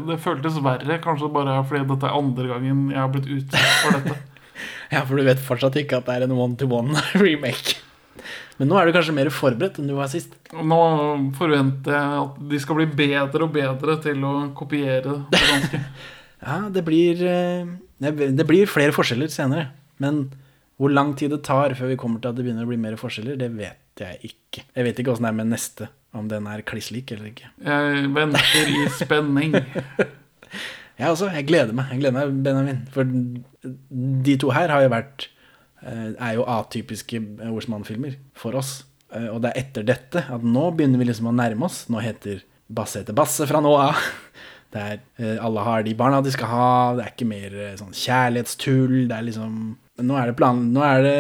[0.09, 3.99] det føltes verre, kanskje bare fordi dette er andre gangen jeg har blitt utsatt for
[4.01, 4.19] dette.
[4.93, 7.79] Ja, for du vet fortsatt ikke at det er en one-to-one remake.
[8.63, 10.37] Men nå er du kanskje mer forberedt enn du var sist.
[10.55, 10.77] Nå
[11.35, 15.81] forventer jeg at de skal bli bedre og bedre til å kopiere det danske.
[16.43, 17.69] Ja, det blir, eh,
[18.03, 19.69] det blir flere forskjeller senere.
[20.03, 20.25] Men
[20.75, 22.97] hvor lang tid det tar før vi kommer til at det begynner å bli mer
[22.99, 24.65] forskjeller, det vet jeg ikke.
[24.75, 25.87] Jeg vet ikke åssen det er med neste,
[26.19, 27.51] om den er kliss lik eller ikke.
[27.67, 29.55] Jeg venter i spenning.
[31.03, 31.31] Jeg også.
[31.35, 31.89] Jeg gleder meg.
[31.91, 32.83] Jeg gleder meg, Benjamin.
[32.95, 33.07] For
[34.29, 35.25] de to her har jo vært
[35.83, 37.19] Er jo atypiske
[37.51, 38.85] Olsmann-filmer for oss.
[39.13, 41.85] Eh, Og det er etter dette at nå begynner vi liksom å nærme oss.
[41.91, 42.43] Nå heter
[42.73, 43.99] Basse etter Basse fra nå av.
[44.73, 46.69] Det er eh, Alle har de barna de skal ha.
[46.97, 48.95] Det er ikke mer eh, sånn kjærlighetstull.
[49.11, 49.59] Det er liksom
[50.03, 51.19] Nå er det, plan, nå er det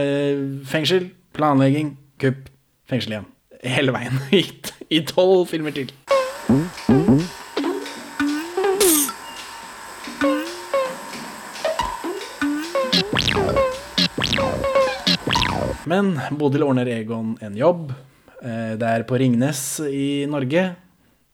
[0.67, 2.49] fengsel, planlegging, kupp,
[2.89, 3.29] fengsel igjen.
[3.69, 4.17] Hele veien.
[4.97, 5.93] I- tolv filmer til.
[15.89, 17.93] Men Bodil ordner Egon en jobb.
[18.43, 20.75] Eh, Det er på Ringnes i Norge.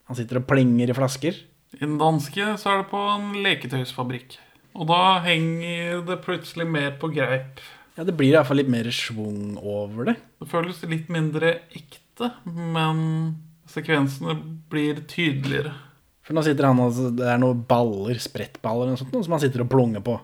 [0.08, 1.34] Han sitter og plinger i flasker.
[1.76, 4.38] I den danske så er det på en leketøysfabrikk.
[4.78, 7.60] Og da henger det plutselig mer på greip.
[7.96, 10.16] Ja, Det blir iallfall litt mer schwung over det.
[10.40, 13.36] Det føles litt mindre ekte, men
[13.68, 14.38] sekvensene
[14.70, 15.74] blir tydeligere.
[16.22, 19.40] For nå sitter han og Det er noen baller, sprettballer eller noe sånt, som han
[19.40, 20.18] sitter og plunger på.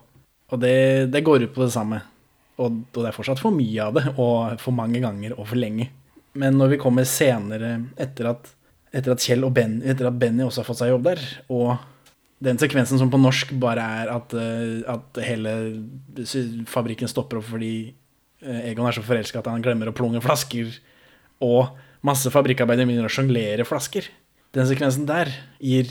[0.53, 2.01] Og det, det går ut på det samme.
[2.63, 5.59] Og, og det er fortsatt for mye av det, og for mange ganger og for
[5.59, 5.89] lenge.
[6.39, 8.49] Men når vi kommer senere, etter at,
[8.95, 11.23] etter at Kjell og ben, etter at Benny også har fått seg jobb der,
[11.55, 11.77] og
[12.45, 15.55] den sekvensen som på norsk bare er at, eh, at hele
[16.69, 17.75] fabrikken stopper opp fordi
[18.43, 20.75] eh, Egon er så forelska at han glemmer å plunge flasker,
[21.45, 24.11] og masse fabrikkarbeidere begynner å sjonglere flasker.
[24.55, 25.31] Den sekvensen der
[25.63, 25.89] gir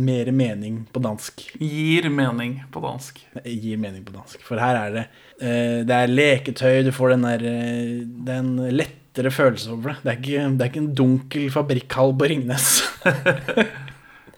[0.00, 1.44] mer mening på dansk.
[1.60, 3.20] Gir mening på dansk.
[3.44, 4.40] Gir mening på dansk.
[4.46, 5.04] For her er det
[5.42, 9.92] eh, Det er leketøy, du får den der eh, Det er en lettere følelse over
[9.92, 10.00] det.
[10.02, 12.72] Det er ikke, det er ikke en dunkel fabrikkhall på Ringnes.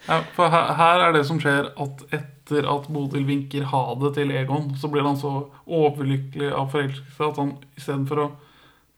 [0.03, 4.13] Ja, for her, her er det som skjer at etter at Bodil vinker ha det
[4.17, 5.31] til Egon, så blir han så
[5.63, 8.25] overlykkelig av forelskelse at han istedenfor å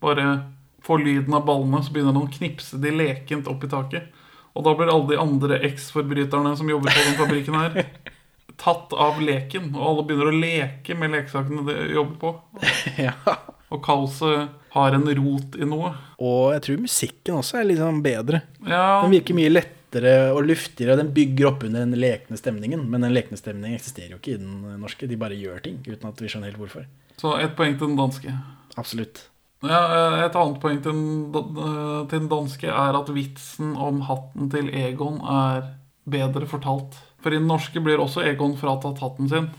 [0.02, 0.26] bare
[0.86, 4.10] få lyden av ballene, så begynner han å knipse de lekent opp i taket.
[4.56, 7.90] Og da blir alle de andre eksforbryterne som jobber på den fabrikken her,
[8.62, 9.72] tatt av leken.
[9.76, 12.32] Og alle begynner å leke med leksakene de jobber på.
[13.08, 13.16] ja.
[13.74, 15.92] Og kaoset har en rot i noe.
[16.24, 18.44] Og jeg tror musikken også er litt sånn bedre.
[18.64, 22.84] Ja, Den virker mye lettere og luftigere, den bygger opp under den lekne stemningen.
[22.92, 25.08] Men den lekne stemningen eksisterer jo ikke i den norske.
[25.12, 26.88] De bare gjør ting uten at vi skjønner helt hvorfor.
[27.20, 28.32] så ett poeng til den danske.
[28.80, 29.26] Absolutt.
[29.64, 34.02] Ja, eh, Et annet poeng til den, eh, til den danske er at vitsen om
[34.02, 36.98] hatten til Egon er bedre fortalt.
[37.22, 39.50] For i den norske blir også Egon fratatt hatten sin.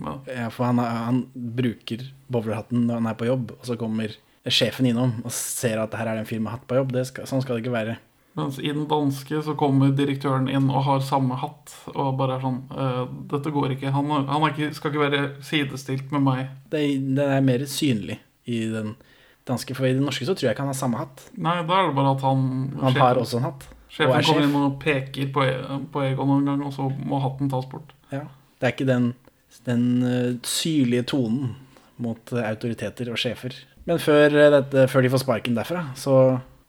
[0.00, 0.18] Ja.
[0.26, 4.14] Ja, for han, han bruker bowlerhatten når han er på jobb, og så kommer
[4.48, 6.92] sjefen innom og ser at her er det en fyr med hatt på jobb.
[6.94, 7.98] Det skal, sånn skal det ikke være.
[8.38, 11.74] Mens i den danske så kommer direktøren inn og har samme hatt.
[11.92, 13.92] Og bare er sånn eh, Dette går ikke.
[13.92, 16.46] Han, han ikke, skal ikke være sidestilt med meg.
[16.72, 16.80] Det,
[17.18, 18.94] det er mer synlig i den
[19.48, 21.24] danske, for i det norske så tror jeg ikke han har samme hatt.
[21.36, 22.44] Nei, da er det bare at han
[22.80, 23.66] Han har også en hatt.
[23.72, 26.86] og Sjefen er kommer inn og peker på, E- på Egon en gang, og så
[26.90, 27.92] må hatten tas bort.
[28.12, 28.22] Ja.
[28.60, 29.10] Det er ikke den,
[29.66, 31.56] den eh, syrlige tonen
[31.98, 33.52] mot eh, autoriteter og sjefer.
[33.84, 36.16] Men før, eh, dette, før de får sparken derfra, så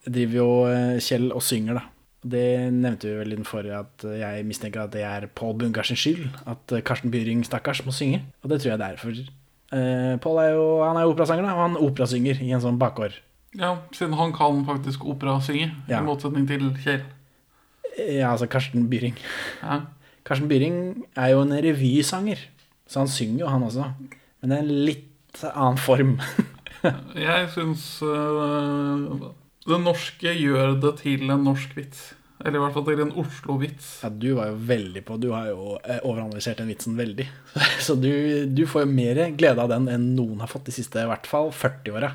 [0.04, 0.48] driver jo
[1.00, 1.84] Kjell og synger, da.
[2.24, 5.90] Det nevnte vi vel i den forrige, at jeg mistenker at det er Pål Bunkers
[5.92, 6.26] skyld.
[6.48, 8.22] At Karsten Byring, stakkars, må synge.
[8.42, 9.12] Og det tror jeg det er for
[9.72, 13.16] eh, Pål er jo han er operasanger, og han operasynger i en sånn bakgård.
[13.54, 16.00] Ja, siden han kan faktisk operasynge, Ja.
[16.00, 17.04] i motsetning til Kjell.
[17.98, 19.14] Ja, altså Karsten Byring.
[19.62, 19.80] Ja.
[20.26, 22.38] Karsten Byring er jo en revysanger,
[22.88, 23.86] så han synger jo, han også.
[24.42, 26.16] Men det er en litt annen form.
[27.16, 29.30] Jeg syns uh,
[29.64, 32.10] det norske gjør det til en norsk vits.
[32.44, 33.86] Eller i hvert fall til en Oslo-vits.
[34.04, 37.24] Ja, du var jo veldig på Du har jo eh, overanalysert den vitsen veldig.
[37.86, 38.10] Så du,
[38.52, 41.26] du får jo mer glede av den enn noen har fått de siste i hvert
[41.30, 42.12] fall 40 åra.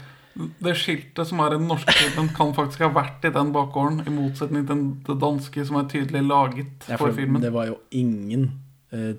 [0.62, 4.04] Det skiltet som er i den norske filmen, kan faktisk ha vært i den bakgården,
[4.08, 7.42] i motsetning til det danske, som er tydelig laget Ja, for for filmen.
[7.44, 8.46] det var jo ingen
[8.94, 9.18] eh,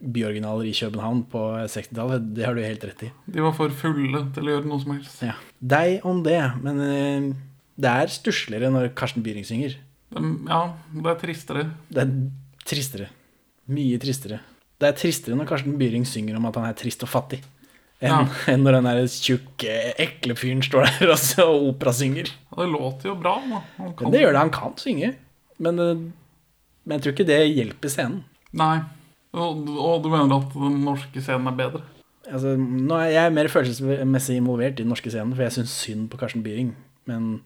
[0.00, 1.42] byoriginaler i København på
[1.74, 2.30] 60-tallet.
[2.36, 3.10] Det har du helt rett i.
[3.26, 5.18] De var for fulle til å gjøre noe som helst.
[5.26, 5.34] Ja.
[5.60, 7.28] Deg om det, men eh,
[7.76, 9.76] det er stussligere når Karsten Byring synger.
[10.14, 10.60] Ja,
[10.94, 11.64] det er tristere.
[11.90, 12.12] Det er
[12.66, 13.08] tristere.
[13.66, 14.40] Mye tristere.
[14.78, 17.40] Det er tristere når Karsten Byring synger om at han er trist og fattig,
[17.98, 18.20] enn Ja.
[18.52, 22.30] en når den der tjukke, ekle fyren står der og så operasynger.
[22.52, 23.62] Ja, det låter jo bra, da.
[24.04, 24.42] Det gjør det.
[24.44, 25.14] Han kan synge.
[25.58, 26.04] Men, eh,
[26.84, 28.22] men jeg tror ikke det hjelper scenen.
[28.56, 28.78] Nei.
[29.36, 31.82] Og, og du mener at den norske scenen er bedre?
[32.26, 36.08] Altså, nå er jeg mer følelsesmessig involvert i den norske scenen, for jeg syns synd
[36.12, 36.72] på Karsten Byring.
[37.06, 37.40] Men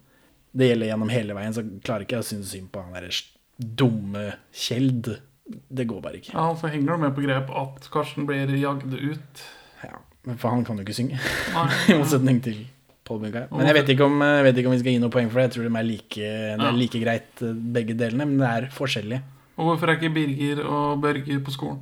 [0.53, 3.13] det gjelder gjennom hele veien, så klarer ikke jeg å synes synd på han derre
[3.61, 5.13] dumme Kjeld.
[5.51, 6.35] Det går bare ikke.
[6.35, 9.43] Ja, så henger du med på grep at Karsten blir jagd ut.
[9.85, 11.19] Ja, men For han kan jo ikke synge,
[11.91, 12.63] i motsetning til
[13.07, 13.47] Paul Bunga.
[13.51, 15.49] Men jeg vet, om, jeg vet ikke om vi skal gi noe poeng for det.
[15.49, 18.69] Jeg tror de er like, det er like greit eh, begge delene, men det er
[18.75, 19.21] forskjellig.
[19.61, 21.81] Og hvorfor er ikke Birger og Børger på skolen?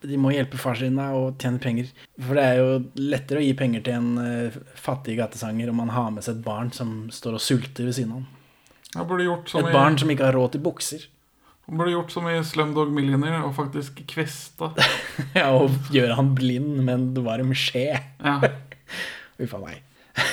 [0.00, 1.90] De må hjelpe far sin og tjene penger.
[2.24, 5.90] For det er jo lettere å gi penger til en eh, fattig gatesanger om man
[5.92, 8.28] har med seg et barn som står og sulter ved siden av ham.
[9.60, 11.04] Et barn som ikke har råd til bukser.
[11.68, 14.72] Han burde gjort som i Slumdog Millionaire og faktisk kvesta.
[15.36, 17.84] Ja, og gjøre han blind med en varm skje.
[18.24, 18.38] Ja.
[19.44, 19.82] Uff a meg.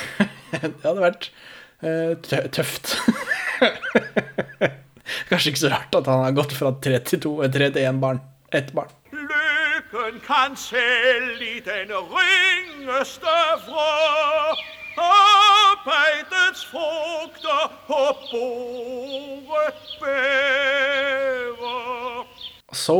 [0.56, 1.27] Det hadde vært
[1.84, 2.95] eh, tø- tøft.
[5.27, 7.86] Kanskje ikke så rart at han har gått fra tre til to, eh, tre til
[7.88, 8.23] én barn.
[8.56, 8.89] Ett barn.
[9.88, 14.56] Lykken kan selv i den ringeste vrå
[15.00, 18.02] arbeidets frukter på
[18.34, 21.56] bordet bærer.
[22.76, 22.97] Så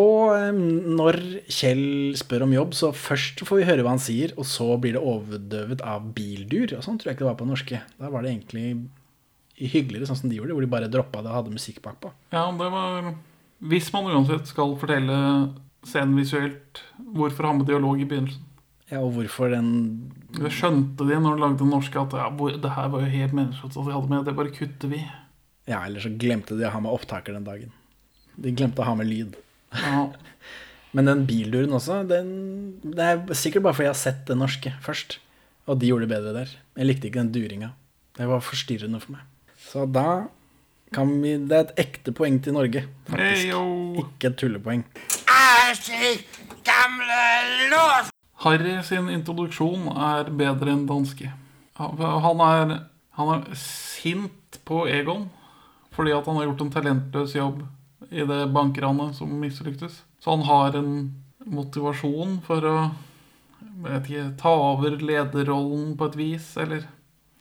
[0.56, 1.20] når
[1.52, 4.96] Kjell spør om jobb, så først får vi høre hva han sier, og så blir
[4.96, 6.78] det overdøvet av bildur.
[6.78, 7.84] Og sånn tror jeg ikke det var på norske.
[8.00, 8.68] Da var det egentlig
[9.60, 12.16] hyggeligere, sånn som de gjorde, hvor de bare droppa det og hadde musikk bakpå.
[12.32, 13.12] ja, det var
[13.60, 15.16] Hvis man uansett skal fortelle
[15.86, 18.44] scenen visuelt, hvorfor ha med dialog i begynnelsen?
[18.88, 22.28] Ja, og hvorfor den Det skjønte de når de lagde den norske, at ja,
[22.64, 25.02] det her var jo helt meningsløst at de hadde med, det bare kutter vi.
[25.68, 27.74] Ja, eller så glemte de å ha med opptaker den dagen.
[28.38, 29.36] De glemte å ha med lyd.
[29.76, 30.08] Ja.
[30.96, 32.30] Men den bilduren også, den,
[32.82, 35.20] det er sikkert bare fordi jeg har sett den norske først.
[35.68, 36.54] Og de gjorde det bedre der.
[36.80, 37.74] Jeg likte ikke den duringa.
[38.18, 39.28] Det var forstyrrende for meg.
[39.68, 40.08] Så da
[40.96, 43.50] kan vi Det er et ekte poeng til Norge, faktisk.
[43.52, 44.86] Hey, Ikke et tullepoeng.
[45.38, 45.94] Altså,
[46.66, 47.24] gamle
[47.72, 48.12] lås!
[48.44, 51.30] Harry sin introduksjon er bedre enn danske.
[51.78, 52.74] Han er,
[53.18, 55.28] han er sint på Egon
[55.98, 57.64] fordi at han har gjort en talentløs jobb
[58.14, 60.04] i det bankranet som mislyktes.
[60.22, 60.92] Så han har en
[61.50, 62.76] motivasjon for å
[63.58, 66.86] jeg vet ikke, ta over lederrollen på et vis, eller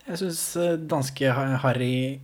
[0.06, 0.40] Jeg syns
[0.88, 1.32] danske
[1.62, 2.20] Harry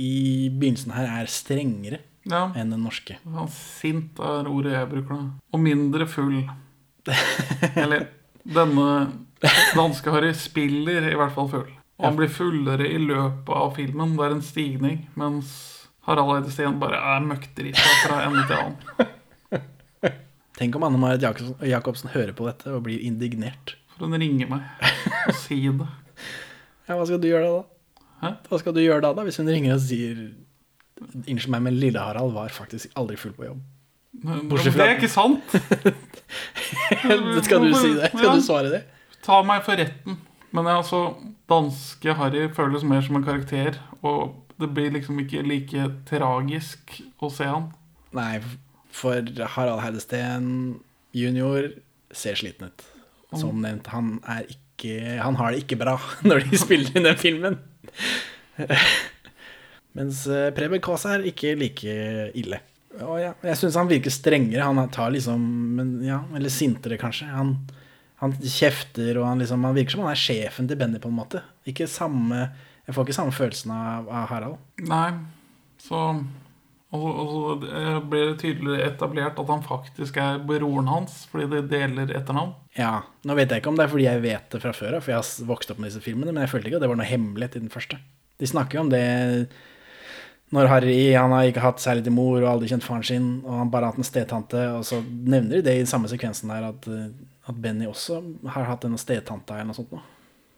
[0.00, 0.12] i
[0.50, 3.18] begynnelsen her er strengere Ja, enn den norske.
[3.22, 5.26] Ja, sint er ordet jeg bruker da.
[5.54, 6.40] Og mindre full.
[7.82, 8.08] Eller
[8.42, 8.88] denne
[9.76, 11.68] danske Harry spiller i hvert fall full.
[11.96, 14.16] Og han blir fullere i løpet av filmen.
[14.18, 14.98] Det er en stigning.
[15.16, 15.52] Mens
[16.08, 19.14] Harald Eidesteen bare er møkkdrita fra ende til annen.
[20.58, 23.74] Tenk om Anne Marit Jacobsen, Jacobsen hører på dette og blir indignert.
[23.96, 24.66] For hun ringer meg
[25.28, 25.88] og sier det.
[26.86, 27.62] Ja, hva skal du gjøre da?
[28.20, 28.28] Hæ?
[28.46, 30.20] Hva skal du gjøre da, da hvis hun ringer og sier
[30.96, 33.60] Unnskyld meg, men Lille-Harald var faktisk aldri full på jobb.
[34.48, 35.56] Bortsett fra det er ikke sant.
[37.44, 38.08] skal du si det?
[38.14, 38.34] Skal Ja.
[38.34, 38.82] du svare det?
[39.26, 40.16] Ta meg for retten.
[40.56, 41.02] Men altså,
[41.50, 43.76] danske Harry føles mer som en karakter.
[44.02, 47.68] Og det blir liksom ikke like tragisk å se han.
[48.16, 48.40] Nei,
[48.96, 49.20] for
[49.56, 50.78] Harald Heidesteen
[51.12, 51.68] junior
[52.16, 52.86] ser sliten ut.
[53.36, 57.58] Som nevnt, han ikke Han har det ikke bra når de spiller inn den filmen.
[59.96, 61.96] Mens eh, Preben Kaas er ikke like
[62.36, 62.60] ille.
[63.00, 64.64] Og ja, jeg syns han virker strengere.
[64.64, 65.42] Han tar liksom
[65.76, 67.28] men, ja, Eller sintere, kanskje.
[67.32, 67.54] Han,
[68.22, 71.18] han kjefter, og han, liksom, han virker som han er sjefen til Benny, på en
[71.18, 71.42] måte.
[71.68, 72.46] Ikke samme
[72.86, 74.60] Jeg får ikke samme følelsen av, av Harald.
[74.86, 75.08] Nei,
[75.82, 76.04] så
[76.94, 77.14] Og så-
[77.50, 82.12] og det blir det tydelig etablert at han faktisk er broren hans, fordi de deler
[82.14, 82.54] etternavn.
[82.78, 85.02] Ja, Nå vet jeg ikke om det er fordi jeg vet det fra før av,
[85.02, 86.96] for jeg har vokst opp med disse filmene, men jeg følte ikke at det var
[87.00, 87.98] noe hemmelighet i den første.
[88.38, 89.48] De snakker jo om det
[90.54, 93.56] når Harry han har ikke hatt særlig til mor og aldri kjent faren sin, og
[93.64, 96.68] han bare har hatt en stedtante, og så nevner de det i samme sekvensen der
[96.68, 97.08] at, eh,
[97.50, 98.20] at Benny også
[98.54, 100.04] har hatt en stedtante eller noe sånt noe.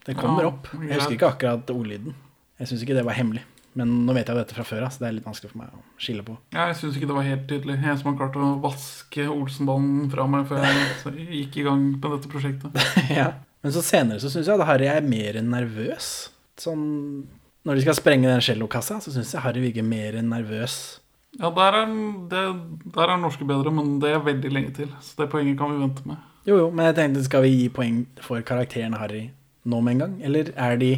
[0.05, 0.69] Det kommer Ja, opp.
[0.81, 2.15] Jeg husker ikke akkurat ordlyden.
[2.59, 3.45] Jeg syns ikke det var hemmelig.
[3.79, 5.75] Men nå vet jeg dette fra før av, så det er litt vanskelig for meg
[5.77, 6.35] å skille på.
[6.57, 7.77] Jeg syns ikke det var helt tydelig.
[7.85, 12.09] Jeg som har klart å vaske Olsenbanen fra meg før jeg gikk i gang med
[12.17, 12.81] dette prosjektet.
[13.21, 13.29] ja.
[13.63, 16.09] Men så senere så syns jeg at Harry er mer nervøs.
[16.59, 16.83] Sånn
[17.69, 20.79] Når de skal sprenge den cellokassa, så syns jeg Harry virker mer nervøs.
[21.37, 21.91] Ja, der er,
[22.31, 22.45] det,
[22.95, 24.89] der er norske bedre, men det er veldig lenge til.
[25.05, 26.17] Så det poenget kan vi vente med.
[26.49, 29.27] Jo, jo, men jeg tenkte, skal vi gi poeng for karakteren Harry
[29.69, 30.15] nå med en gang?
[30.25, 30.95] Eller er de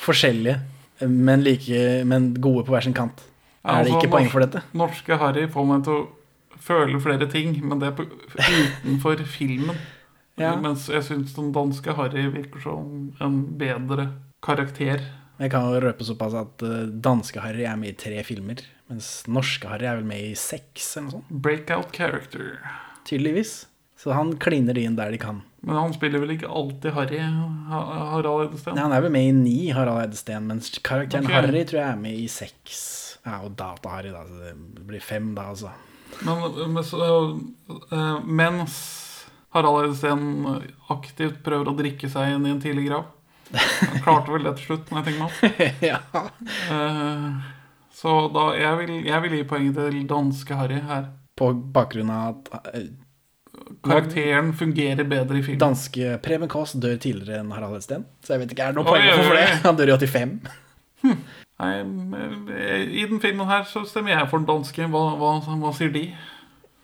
[0.00, 0.56] forskjellige,
[1.04, 3.20] men, like, men gode på hver sin kant?
[3.60, 4.62] Ja, Er det altså, ikke poeng for dette?
[4.72, 6.06] Norske Harry får meg til å
[6.64, 8.08] føle flere ting, men det er på,
[8.40, 9.76] utenfor filmen.
[10.40, 10.54] Ja.
[10.56, 14.08] Mens jeg syns den danske Harry virker som en bedre
[14.44, 15.04] karakter.
[15.36, 19.20] Jeg kan jo røpe såpass at eh, danske Harry er med i tre filmer, mens
[19.28, 21.32] norske Harry er vel med i seks, eller noe sånt.
[21.44, 22.54] Breakout character.
[23.08, 23.66] Tydeligvis.
[23.96, 25.40] Så han kliner de inn der de kan.
[25.64, 27.20] Men han spiller vel ikke alltid Harry,
[27.70, 28.76] Harald Eidesteen?
[28.76, 31.40] Nei, han er vel med i ni, Harald Eidesteen, mens karakteren okay.
[31.40, 32.84] Harry tror jeg er med i seks.
[33.26, 34.22] Ja, og Data-Harry, da.
[34.28, 35.72] Så det blir fem da, altså.
[36.24, 36.44] Men,
[36.76, 36.80] men
[37.90, 38.78] eh, mens
[39.56, 40.28] Harald Eidesteen
[40.92, 43.10] aktivt prøver å drikke seg inn i en tidlig grav
[43.54, 45.34] Han klarte vel det til slutt, når jeg tenker meg om.
[45.90, 46.00] ja.
[46.74, 47.26] Eh,
[47.96, 51.10] så da, jeg vil, jeg vil gi poenget til danske Harry her.
[51.36, 52.88] På bakgrunn av at eh,
[53.86, 55.60] Karakteren fungerer bedre i filmen.
[55.60, 58.04] danske Preben Kaas dør tidligere enn Harald Eidesteen.
[58.24, 59.46] Så jeg vet ikke, er det noe poeng for det?
[59.66, 60.34] Han dør i 85.
[61.56, 61.72] Nei,
[62.52, 64.90] eh, I den filmen her så stemmer jeg for den danske.
[64.92, 65.32] Hva, hva,
[65.62, 66.08] hva sier de?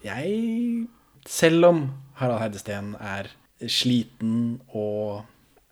[0.02, 0.86] Jeg
[1.28, 1.84] Selv om
[2.18, 3.30] Harald Heidesteen er
[3.70, 5.22] sliten og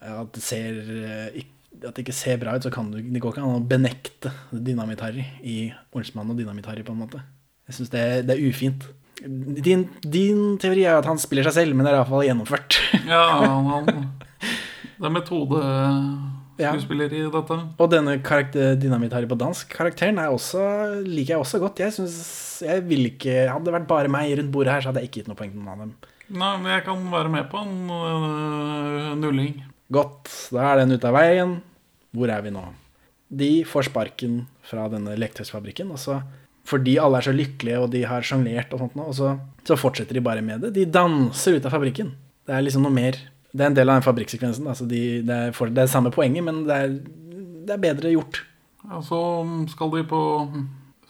[0.01, 1.43] at det ser eh,
[1.81, 4.33] At det ikke ser bra ut, så kan du Det går ikke an å benekte
[4.53, 5.59] Dynamitt-Harry i
[5.97, 7.21] Olsmann og Dynamitt-Harry, på en måte.
[7.69, 8.81] Jeg syns det, det er ufint.
[9.21, 12.71] Din, din teori er at han spiller seg selv, men det er iallfall gjennomført.
[13.07, 13.85] Ja, han,
[15.01, 17.57] Det er metodeskuespiller i dette.
[17.81, 20.61] Og denne Dynamitt-Harry på dansk, karakteren er også,
[21.07, 21.81] liker jeg også godt.
[21.81, 22.17] Jeg synes,
[22.67, 25.19] jeg vil ikke Hadde det vært bare meg rundt bordet her, så hadde jeg ikke
[25.23, 25.93] gitt noe poeng til noen av dem.
[26.31, 29.57] Nei, men jeg kan være med på en øh, nulling.
[29.91, 31.57] Godt, da er den ute av veien.
[32.15, 32.63] Hvor er vi nå?
[33.31, 36.21] De får sparken fra denne leketøysfabrikken, og så
[36.71, 39.33] fordi alle er så lykkelige og de har sjonglert og sånt nå, og så,
[39.67, 40.75] så fortsetter de bare med det.
[40.77, 42.13] De danser ut av fabrikken.
[42.47, 43.19] Det er liksom noe mer
[43.51, 44.67] Det er en del av den fabrikksekvensen.
[44.71, 46.93] Altså de, det, er for, det er samme poenget, men det er,
[47.67, 48.45] det er bedre gjort.
[48.85, 49.19] Ja, så
[49.73, 50.21] skal de på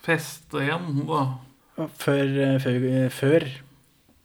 [0.06, 1.26] fest igjen, da.
[2.00, 2.32] Før,
[2.64, 2.78] før,
[3.12, 3.46] før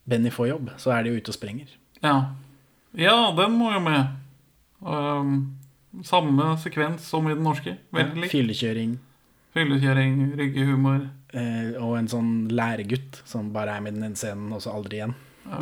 [0.07, 1.75] Benny får jobb, så er de jo ute og sprenger.
[2.03, 2.15] Ja.
[2.95, 4.15] Ja, den må jo med.
[4.81, 5.55] Um,
[6.03, 7.77] samme sekvens som i den norske.
[7.95, 8.31] Veldig lik.
[8.33, 8.97] Fyllekjøring
[9.55, 11.05] Fyllekjøring, ryggehumor.
[11.33, 14.73] eh, og en sånn læregutt som bare er med i den ene scenen, og så
[14.75, 15.13] aldri igjen.
[15.45, 15.59] Ja,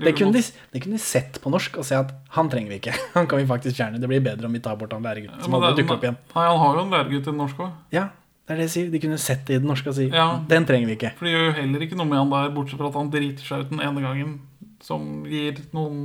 [0.00, 2.78] Det kunne, de, det kunne de sett på norsk og se at han trenger vi
[2.80, 2.94] ikke.
[3.18, 4.00] Han kan vi faktisk fjerne.
[4.00, 6.16] Det blir bedre om vi tar bort han læregutten som ja, aldri dukker opp igjen.
[6.34, 7.76] Nei, han har jo en læregutt i den norske òg.
[7.92, 8.06] Ja,
[8.46, 8.90] det er det jeg sier.
[8.96, 10.26] De kunne sett det i den norske og si Ja.
[10.48, 11.12] den trenger vi ikke.
[11.20, 13.44] For de gjør jo heller ikke noe med han der, bortsett fra at han driter
[13.50, 14.36] seg ut den ene gangen,
[14.80, 16.00] som gir noen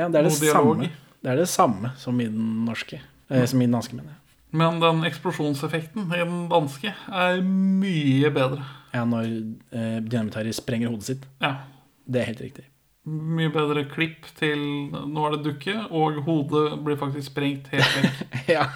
[0.00, 0.78] Ja, det er det samme.
[0.78, 0.86] dialog.
[1.24, 3.00] Det er det samme som i den norske.
[3.32, 4.20] Eh, som i den danske, mener jeg.
[4.54, 8.66] Men den eksplosjonseffekten i den danske er mye bedre.
[8.92, 11.24] Ja, når eh, Dynamitt-Harry sprenger hodet sitt.
[11.42, 11.56] Ja.
[12.04, 12.66] Det er helt riktig.
[13.08, 14.60] Mye bedre klipp til
[14.92, 18.22] nå er det dukke, og hodet blir faktisk sprengt helt vekk.
[18.54, 18.68] ja.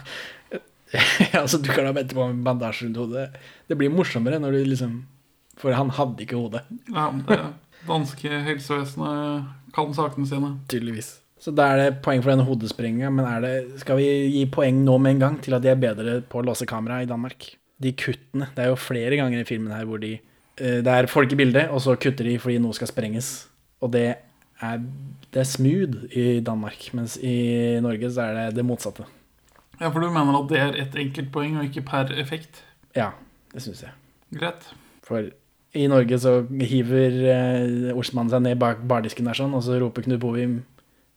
[1.34, 3.28] ja, så dukker det opp etterpå med bandasje rundt hodet.
[3.68, 4.98] Det blir morsommere når du liksom
[5.58, 6.64] For han hadde ikke hodet.
[6.88, 7.40] Ja, det
[7.88, 10.52] danske helsevesenet kan sakene sine.
[10.70, 11.18] Tydeligvis.
[11.48, 14.82] Så da er det poeng for denne hodesprenginga, men er det, skal vi gi poeng
[14.84, 17.46] nå med en gang til at de er bedre på å låse kamera i Danmark?
[17.80, 18.50] De kuttene.
[18.52, 21.38] Det er jo flere ganger i filmen her hvor de eh, Det er folk i
[21.40, 23.48] bildet, og så kutter de fordi noe skal sprenges.
[23.80, 24.84] Og det er,
[25.32, 29.08] det er smooth i Danmark, mens i Norge så er det det motsatte.
[29.80, 32.60] Ja, For du mener at det er ett enkeltpoeng og ikke per effekt?
[32.92, 33.14] Ja,
[33.54, 33.96] det syns jeg.
[34.36, 34.68] Greit.
[35.06, 35.32] For
[35.72, 40.04] i Norge så hiver eh, Olsmannen seg ned bak bardisken der sånn, og så roper
[40.04, 40.58] Knut Bovim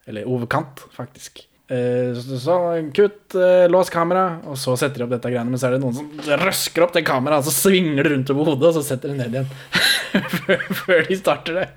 [0.09, 1.43] Eller overkant, faktisk.
[1.71, 2.55] Eh, så, så
[2.95, 5.53] kutt, eh, lås kamera, og så setter de opp dette greiene.
[5.53, 8.51] Men så er det noen som røsker opp det kameraet, så svinger det rundt over
[8.51, 9.53] hodet, og så setter det ned igjen.
[10.81, 11.67] før de starter det.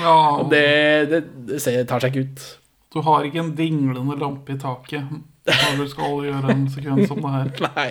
[0.00, 0.64] Ja, Og det,
[1.12, 1.22] det,
[1.54, 2.46] det tar seg ikke ut.
[2.94, 5.06] Du har ikke en dinglende lampe i taket
[5.48, 7.52] når du skal gjøre en sekvens som det her.
[7.76, 7.90] Nei.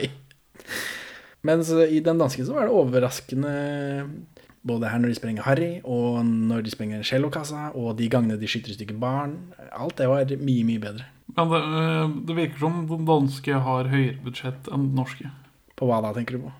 [1.47, 3.53] Mens i den danske så var det overraskende
[4.67, 8.49] både her når de sprenger Harry, og når de sprenger cellokassa, og de gangene de
[8.49, 9.37] skyter i stykker barn.
[9.71, 11.05] Alt det var mye, mye bedre.
[11.37, 15.31] Men det, øh, det virker som den danske har høyere budsjett enn den norske.
[15.77, 16.53] På hva da, tenker du på?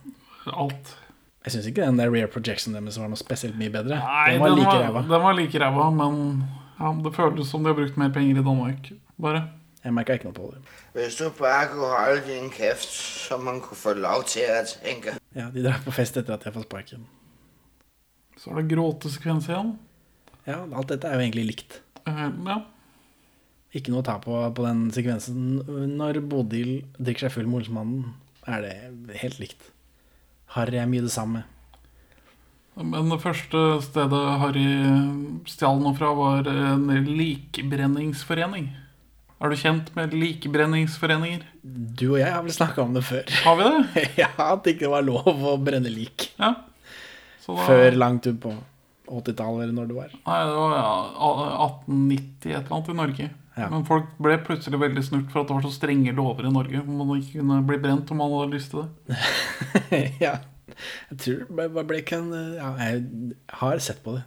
[0.54, 0.96] Alt.
[1.48, 4.00] Jeg syns ikke den der rear projection deres var noe spesielt mye bedre.
[4.04, 5.04] Nei, den var like ræva.
[5.08, 6.18] den var like ræva, men
[6.80, 8.92] ja, det føles som de har brukt mer penger i Danmark.
[9.22, 9.46] Bare.
[9.84, 10.60] Jeg merka ikke noe på det.
[10.98, 15.14] Hvis du bare kunne holde din kjeft, så man kunne få lov til å tenke.
[15.38, 17.06] Ja, De drar på fest etter at jeg har fått sparken.
[18.38, 19.76] Så er det gråtesekvens igjen.
[20.48, 21.80] Ja, alt dette er jo egentlig likt.
[22.08, 22.62] Uh, ja.
[23.76, 25.60] Ikke noe å ta på på den sekvensen.
[25.98, 28.16] Når Bodil drikker seg full med Olsmannen,
[28.48, 29.72] er det helt likt.
[30.56, 31.44] Harry er mye det samme.
[32.78, 34.68] Men det første stedet Harry
[35.50, 38.70] stjal noe fra, var en likbrenningsforening.
[39.38, 41.44] Er du kjent med likbrenningsforeninger?
[41.62, 43.26] Du og jeg har vel snakka om det før.
[43.44, 44.06] Har vi det?
[44.24, 46.32] ja, At det ikke var lov å brenne lik.
[46.40, 46.54] Ja.
[47.48, 48.54] Da, Før langt ut på
[49.08, 50.16] 80-tallet, eller når det var.
[50.28, 50.96] Nei, det var ja,
[51.64, 53.30] 1890 et eller annet i Norge.
[53.58, 53.70] Ja.
[53.74, 56.84] Men folk ble plutselig veldig snurt for at det var så strenge lover i Norge.
[56.86, 59.22] Man ikke kunne bli brent om man hadde lyst til det.
[60.28, 60.36] ja.
[61.10, 63.06] Jeg tror det ble, ikke en Ja, jeg
[63.62, 64.26] har sett på det.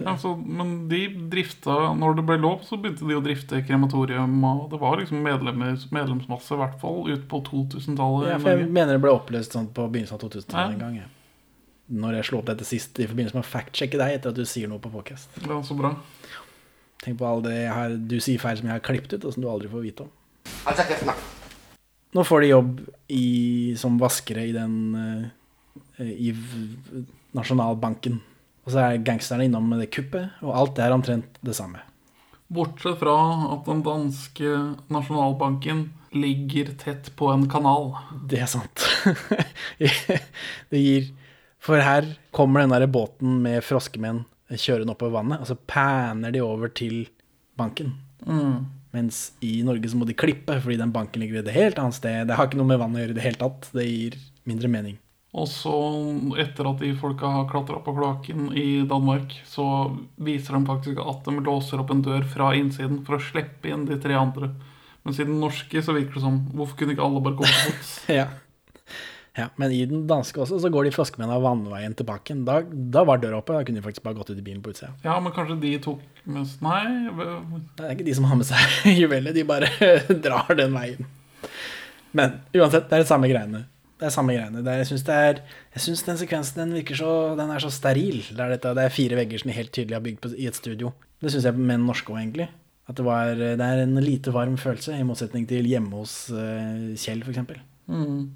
[0.00, 4.32] Ja, så, men de drifta Når det ble lov, så begynte de å drifte krematorium.
[4.48, 8.32] Og det var liksom medlemsmasse, i hvert fall, ut på 2000-tallet.
[8.32, 10.72] Ja, for jeg mener det ble oppløst sånn på begynnelsen av 2000-tallet Ja.
[10.72, 10.96] en gang.
[11.04, 11.10] Ja.
[11.92, 14.46] Når jeg slo opp dette sist i forbindelse med å fact-sjekke deg etter at du
[14.48, 15.28] sier noe på podcast.
[15.44, 15.92] Ja, så bra.
[17.04, 19.34] Tenk på all det jeg har, du sier feil som jeg har klippet ut, og
[19.34, 20.12] som du aldri får vite om.
[22.14, 22.76] Nå får de jobb
[23.12, 23.26] i,
[23.76, 24.76] som vaskere i den
[25.98, 26.30] eh, I
[27.34, 28.20] Nasjonalbanken.
[28.64, 31.82] Og så er gangsterne innom med det kuppet, og alt er omtrent det samme.
[32.54, 33.16] Bortsett fra
[33.56, 34.54] at den danske
[34.92, 37.92] nasjonalbanken ligger tett på en kanal.
[38.30, 38.84] Det er sant.
[40.70, 41.10] det gir
[41.64, 46.42] For her kommer den der båten med froskemenn kjørende oppover vannet, og så panner de
[46.44, 47.06] over til
[47.58, 47.94] banken.
[48.94, 52.28] Mens i Norge så må de klippe, fordi den banken ligger et helt annet sted.
[52.28, 53.70] Det har ikke noe med vann å gjøre i det hele tatt.
[53.74, 55.00] Det gir mindre mening.
[55.34, 55.72] Og så,
[56.38, 59.64] etter at de folka har klatra på kloakken i Danmark, så
[60.22, 63.88] viser de faktisk at de låser opp en dør fra innsiden for å slippe inn
[63.88, 64.52] de tre andre.
[65.04, 67.96] Men siden norske så virker det som Hvorfor kunne ikke alle bare gå til fots?
[68.20, 68.28] Ja.
[69.34, 69.48] Ja.
[69.58, 72.36] Men i den danske også, så går de froskemennene av vannveien tilbake.
[72.46, 73.56] Da, da var døra oppe.
[73.56, 74.92] Da kunne de faktisk bare gått ut i bilen på utsida.
[75.02, 76.84] Ja, men kanskje de tok mest Nei,
[77.74, 79.70] Det er ikke de som har med seg juvelet, de bare
[80.26, 81.08] drar den veien.
[82.14, 83.64] Men uansett, det er det samme greiene.
[83.98, 84.62] Det er samme greiene.
[84.62, 85.40] Det er, jeg syns det er
[85.74, 88.20] Jeg synes den sekvensen den virker så Den er så steril.
[88.28, 90.46] Det er, dette, det er fire vegger som de helt tydelig har bygd på, i
[90.50, 90.94] et studio.
[91.18, 92.48] Det syns jeg med den norske òg, egentlig.
[92.86, 96.92] At det, var, det er en lite varm følelse, i motsetning til hjemme hos uh,
[97.00, 97.54] Kjell, f.eks.
[97.88, 98.26] Men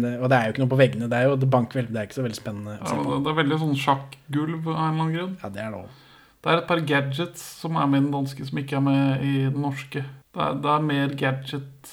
[0.00, 1.08] det, og det er jo ikke noe på veggene.
[1.12, 1.90] Det er jo bankhvelv.
[1.92, 4.78] Det er ikke så veldig spennende ja, se det, er veldig sånn sjakkgulv av en
[4.78, 5.34] eller annen grunn.
[5.42, 5.98] Ja, det er det også.
[6.42, 9.20] Det er et par gadgets som er med i den danske, som ikke er med
[9.22, 10.00] i den norske.
[10.32, 11.92] Det er, det er mer gadget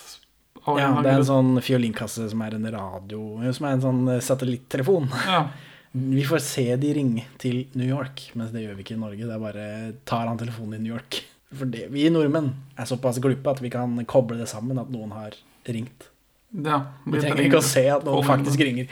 [0.64, 3.22] av en Ja, eller det er en sånn fiolinkasse som er en radio
[3.56, 5.12] Som er en sånn eh, satellittelefon.
[5.28, 5.43] Ja.
[5.91, 9.26] Vi får se de ringe til New York, mens det gjør vi ikke i Norge.
[9.26, 9.64] Det er bare
[10.06, 11.18] tar han telefonen i New York.
[11.58, 15.16] For det, vi nordmenn er såpass glupe at vi kan koble det sammen at noen
[15.18, 15.34] har
[15.66, 16.06] ringt.
[16.50, 18.89] Ja Vi trenger ikke å se at noen faktisk ringer.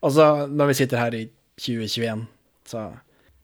[0.00, 1.24] Og så når vi sitter her i
[1.60, 2.26] 2021,
[2.70, 2.84] så,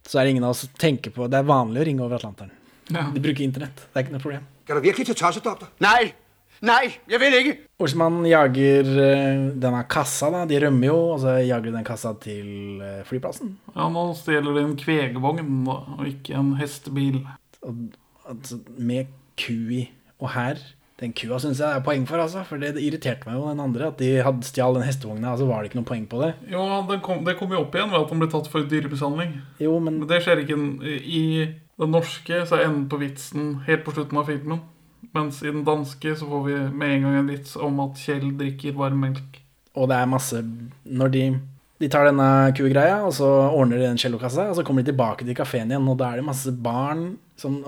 [0.07, 2.21] så er det ingen av oss som tenker på Det er vanlig å ringe over
[2.21, 2.55] Atlanteren.
[2.93, 3.09] Ja.
[3.13, 3.83] De bruker internett.
[3.91, 4.47] Det er ikke noe problem.
[4.67, 5.75] Skal du virkelig til tossedoktor?
[5.85, 6.15] Nei!
[6.65, 7.55] Nei, jeg vil ikke.
[7.85, 10.45] Olsmann jager eh, denne kassa, da.
[10.49, 13.53] De rømmer jo, og så jager de den kassa til eh, flyplassen.
[13.75, 17.21] ja, nå stjeler de en kvegvogn, og ikke en hestebil.
[17.61, 17.85] Og,
[18.25, 19.83] altså, med ku i.
[20.17, 20.63] Og her
[20.97, 22.41] Den kua syns jeg er poeng for, altså.
[22.49, 23.91] For det, det irriterte meg jo den andre.
[23.93, 26.31] At de hadde stjal den hestevogna, Altså var det ikke noe poeng på det.
[26.53, 26.63] Jo,
[27.05, 29.35] kom, det kom jo opp igjen ved at den ble tatt for dyremishandling.
[29.61, 30.57] Jo, men Men det skjer ikke
[31.05, 31.27] i
[31.77, 34.63] den norske, så er enden på vitsen helt på slutten av filmen.
[35.13, 38.33] Mens i den danske så får vi med en gang en vits om at Kjell
[38.39, 39.43] drikker varm melk.
[39.77, 41.23] Og det er masse Når de,
[41.83, 45.29] de tar denne kugreia, og så ordner de den cellokassa, og så kommer de tilbake
[45.29, 47.61] til kafeen igjen, og da er det masse barn som,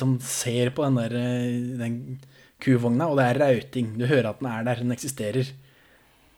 [0.00, 1.98] som ser på den der eh, den
[2.62, 3.92] kuvogna, og det er rauting.
[3.98, 5.50] Du hører at den er der, den eksisterer.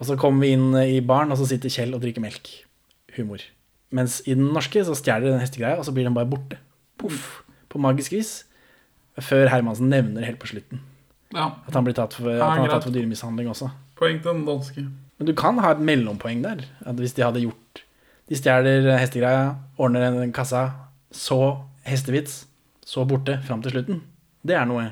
[0.01, 2.51] Og så kommer vi inn i baren, og så sitter Kjell og drikker melk.
[3.19, 3.45] Humor.
[3.95, 6.59] Mens i den norske så stjeler de den hestegreia, og så blir den bare borte.
[6.99, 7.43] Poff.
[7.71, 8.33] På magisk vis.
[9.23, 10.81] Før Hermansen nevner helt på slutten
[11.35, 13.69] Ja, at han blir tatt for, Ja, han tatt for dyremishandling også.
[13.95, 14.83] poeng til den danske.
[15.19, 16.65] Men du kan ha et mellompoeng der.
[16.85, 17.85] At hvis de hadde gjort
[18.29, 20.65] De stjeler hestegreia, ordner en kassa,
[21.13, 21.39] så
[21.87, 22.47] hestevits,
[22.85, 24.01] så borte fram til slutten.
[24.43, 24.89] Det er noe.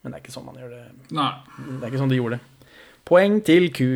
[0.00, 0.84] Men det er ikke sånn man gjør det.
[1.16, 1.30] Nei.
[1.58, 2.72] Det er ikke sånn de gjorde det.
[3.10, 3.90] Poeng til ku.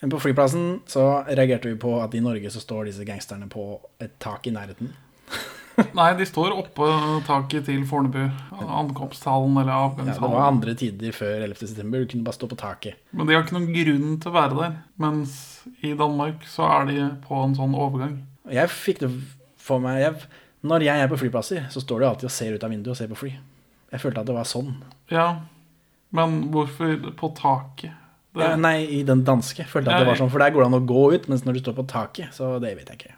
[0.00, 3.64] Men på flyplassen så reagerte vi på at i Norge så står disse gangsterne på
[4.00, 4.94] et tak i nærheten.
[5.96, 6.86] Nei, de står oppå
[7.28, 8.22] taket til Fornebu.
[8.60, 11.60] Ankomsthallen eller Ja, det var andre tider før 11.
[11.70, 12.02] september.
[12.02, 12.98] Du kunne bare stå på taket.
[13.12, 14.74] Men de har ikke noen grunn til å være der.
[15.00, 15.36] Mens
[15.84, 18.18] i Danmark så er de på en sånn overgang.
[18.50, 19.12] Jeg fikk det
[19.60, 20.28] for meg jeg,
[20.62, 22.98] Når jeg er på flyplasser, så står du alltid og ser ut av vinduet og
[22.98, 23.30] ser på fly.
[23.90, 24.74] Jeg følte at det var sånn.
[25.10, 25.28] Ja,
[26.12, 27.96] men hvorfor på taket?
[28.34, 30.62] Det, Ja, nei, i den danske følte jeg at det var sånn, for der går
[30.62, 33.00] det an å gå ut, mens når du står på taket, så det vet jeg
[33.00, 33.14] ikke.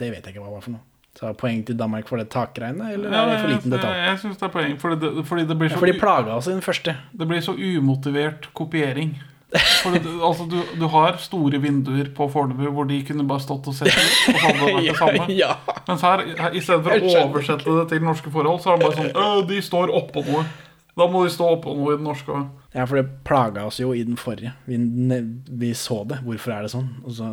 [0.00, 0.82] Det vet jeg ikke hva var for noe.
[1.16, 3.94] Så poeng til Danmark for det takgreiene, eller Ja, er det for liten detalj?
[4.08, 6.48] jeg syns det er poeng, fordi det, fordi det blir Ja, for de plaga oss
[6.48, 6.96] i den første.
[7.16, 9.14] Det blir så umotivert kopiering.
[9.54, 13.68] Fordi du, altså, du, du har store vinduer på Fornebu hvor de kunne bare stått
[13.70, 14.34] og sett ut.
[14.34, 15.26] Og hadde det vært det samme.
[15.38, 15.52] ja.
[15.86, 18.88] Mens her, her i stedet for å oversette det til norske forhold, så er det
[18.88, 20.42] bare sånn «Øh, De står oppå noe.
[20.96, 22.46] Da må de stå oppå noe i den norske òg.
[22.74, 24.54] ja, for det plaga oss jo i den forrige.
[24.66, 24.78] Vi,
[25.62, 26.22] vi så det.
[26.26, 26.90] Hvorfor er det sånn?
[27.04, 27.30] Og, så,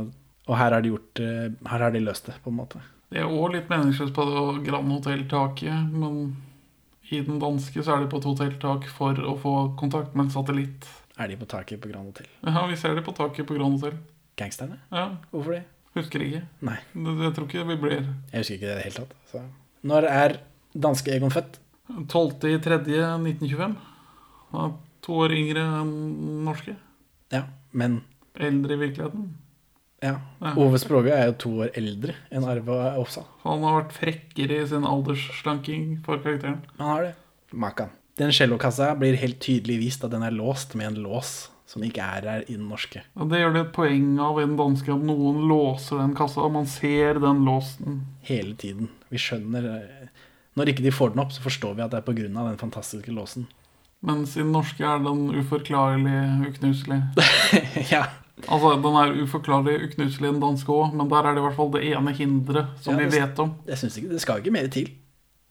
[0.49, 2.82] og her har de gjort eh, Her har de løst det, på en måte.
[3.14, 6.36] Det er òg litt meningsløst på det Grand Hotell-taket, men
[7.14, 10.34] i den danske så er de på et hotelltak for å få kontakt med en
[10.34, 10.88] satellitt.
[11.20, 12.28] Er de på taket på Grand Hotel.
[12.43, 13.97] Ja, vi ser de på taket på Grand Hotel.
[14.38, 14.80] Gangsterne?
[14.91, 15.64] Ja, Hvorfor det?
[15.93, 16.41] Husker ikke.
[16.61, 17.91] Nei, Det- Jeg tror ikke vi blir
[18.32, 19.14] jeg husker ikke det i det hele tatt.
[19.32, 19.41] Så.
[19.84, 20.38] Når er
[20.76, 21.59] danske Egon født?
[22.07, 23.76] 12.3.1925.
[24.51, 25.93] Han er to år yngre enn
[26.45, 26.76] norske.
[27.34, 27.43] Ja,
[27.74, 28.01] men
[28.36, 29.34] Eldre i virkeligheten.
[30.01, 30.16] ja.
[30.41, 30.53] Ja.
[30.57, 33.26] Ove Språge er jo to år eldre enn Arve Oppsal.
[33.43, 36.64] Han har vært frekkere i sin aldersslanking for karakteren.
[36.80, 37.16] Han har det.
[37.53, 37.89] Makan.
[38.20, 42.03] Den cellokassa blir helt tydelig vist at den er låst med en lås som ikke
[42.05, 43.01] er her i den norske.
[43.16, 46.43] Ja, det gjør det et poeng av i den danske at noen låser den kassa.
[46.45, 48.03] og Man ser den låsen.
[48.28, 48.91] Hele tiden.
[49.09, 50.09] Vi skjønner eh,
[50.53, 52.28] Når ikke de får den opp, så forstår vi at det er pga.
[52.30, 53.47] den fantastiske låsen.
[54.05, 56.99] Mens i den norske er den uforklarlig uknuselig.
[57.93, 58.03] ja.
[58.43, 61.57] Altså, Den er uforklarlig uknuselig i den danske òg, men der er det i hvert
[61.57, 63.55] fall det ene hinderet som Ja, vi vet om.
[63.66, 64.91] Jeg synes ikke, Det skal ikke mer til.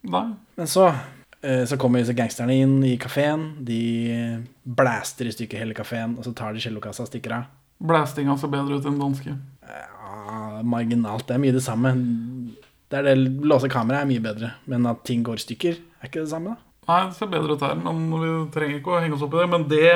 [0.05, 0.27] Nei.
[0.57, 0.93] Men så,
[1.43, 3.49] så kommer disse gangsterne inn i kafeen.
[3.67, 3.81] De
[4.63, 7.49] blaster i stykker hele kafeen, og så tar de cellokassa og stikker av.
[7.83, 9.33] Blastinga ser bedre ut enn danske.
[9.67, 11.27] Ja, marginalt.
[11.27, 11.95] Det er mye det samme.
[12.93, 16.11] Det er det låse kameraet er mye bedre, men at ting går i stykker, er
[16.11, 16.69] ikke det samme, da?
[16.91, 19.41] Nei, det ser bedre ut her, men vi trenger ikke å henge oss opp i
[19.41, 19.49] det.
[19.51, 19.91] Men det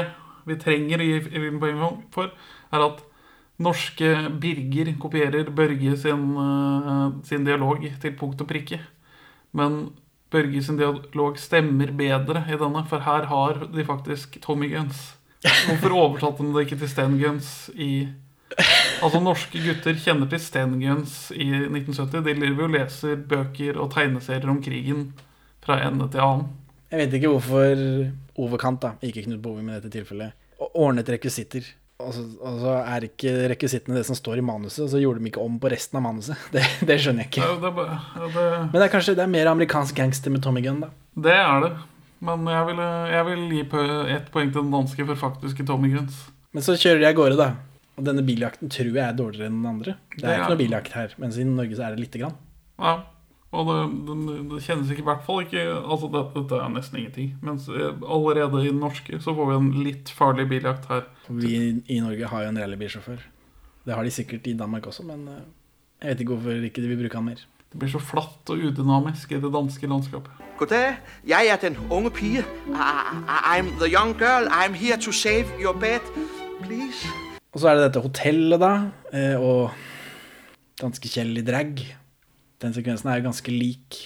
[0.47, 2.30] vi trenger å gi Filmen poeng for,
[2.70, 3.03] er at
[3.62, 8.80] norske Birger kopierer Børge sin, eh, sin dialog til punkt og prikke.
[9.53, 9.90] Men
[10.31, 15.14] Børge sin dialog stemmer bedre i denne, for her har de faktisk Tommy Guns.
[15.68, 18.09] Hvorfor oversatte de det ikke til Sten Guns i
[19.03, 22.22] Altså, norske gutter kjenner til Sten Guns i 1970.
[22.24, 25.11] De lever jo leser bøker og tegneserier om krigen
[25.64, 26.47] fra ende til annen.
[26.91, 27.83] Jeg vet ikke hvorfor
[28.39, 30.37] Ove Kant, da, ikke Knut Bovim i dette tilfellet,
[30.68, 31.66] ordnet rekvisitter.
[31.99, 35.22] Og så, og så er ikke rekvisittene det som står i manuset, og så gjorde
[35.22, 36.36] de ikke om på resten av manuset.
[36.55, 37.47] Det, det skjønner jeg ikke.
[37.47, 40.61] Ja, det, ja, det, Men det er kanskje det er mer amerikansk gangster med Tommy
[40.66, 40.90] Gunn, da.
[41.16, 41.72] det er det.
[42.26, 42.78] Men jeg vil,
[43.12, 43.62] jeg vil gi
[44.16, 46.20] ett poeng til den danske for faktiske Tommy Guns.
[46.57, 47.49] Men så kjører de av gårde, da.
[47.97, 49.97] Og denne biljakten tror jeg er dårligere enn den andre.
[50.12, 52.20] Det Det er er- ikke noe biljakt her, mens i Norge så er det lite
[52.20, 52.36] grann.
[52.80, 52.94] Ja.
[53.55, 53.76] Og det,
[54.09, 57.28] det, det kjennes ikke i hvert fall ikke Altså, dette, dette er nesten ingenting.
[57.47, 61.07] Mens eh, allerede i den norske så får vi en litt farlig biljakt her.
[61.30, 61.55] Vi
[61.86, 63.22] i Norge har jo en rallybilsjåfør.
[63.86, 65.44] Det har de sikkert i Danmark også, men eh,
[66.03, 67.44] jeg vet ikke hvorfor ikke de vil bruke han mer.
[67.70, 70.42] Det blir så flatt og udynamisk i det danske landskapet.
[70.59, 72.44] Goddag, jeg er den unge pige.
[72.72, 74.49] I'm the young girl.
[74.49, 76.01] I'm here to save your bed.
[76.62, 77.07] Please.
[77.53, 78.72] Og så er det dette hotellet, da,
[79.12, 79.70] eh, og
[80.80, 81.84] danske Kjell i drag.
[82.62, 83.98] Den sekvensen er jo ganske lik.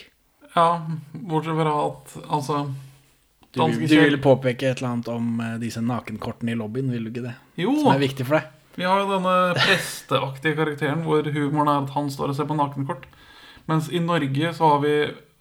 [0.54, 0.82] Ja,
[1.14, 2.62] bortsett fra at altså
[3.50, 7.06] Du, Danske du ville påpeke et eller annet om eh, disse nakenkortene i lobbyen, vil
[7.06, 7.36] du ikke det?
[7.58, 7.72] Jo!
[7.80, 8.50] Som er viktig for deg.
[8.78, 12.58] Vi har jo denne presteaktige karakteren hvor humoren er at han står og ser på
[12.58, 13.08] nakenkort.
[13.70, 14.94] Mens i Norge så har vi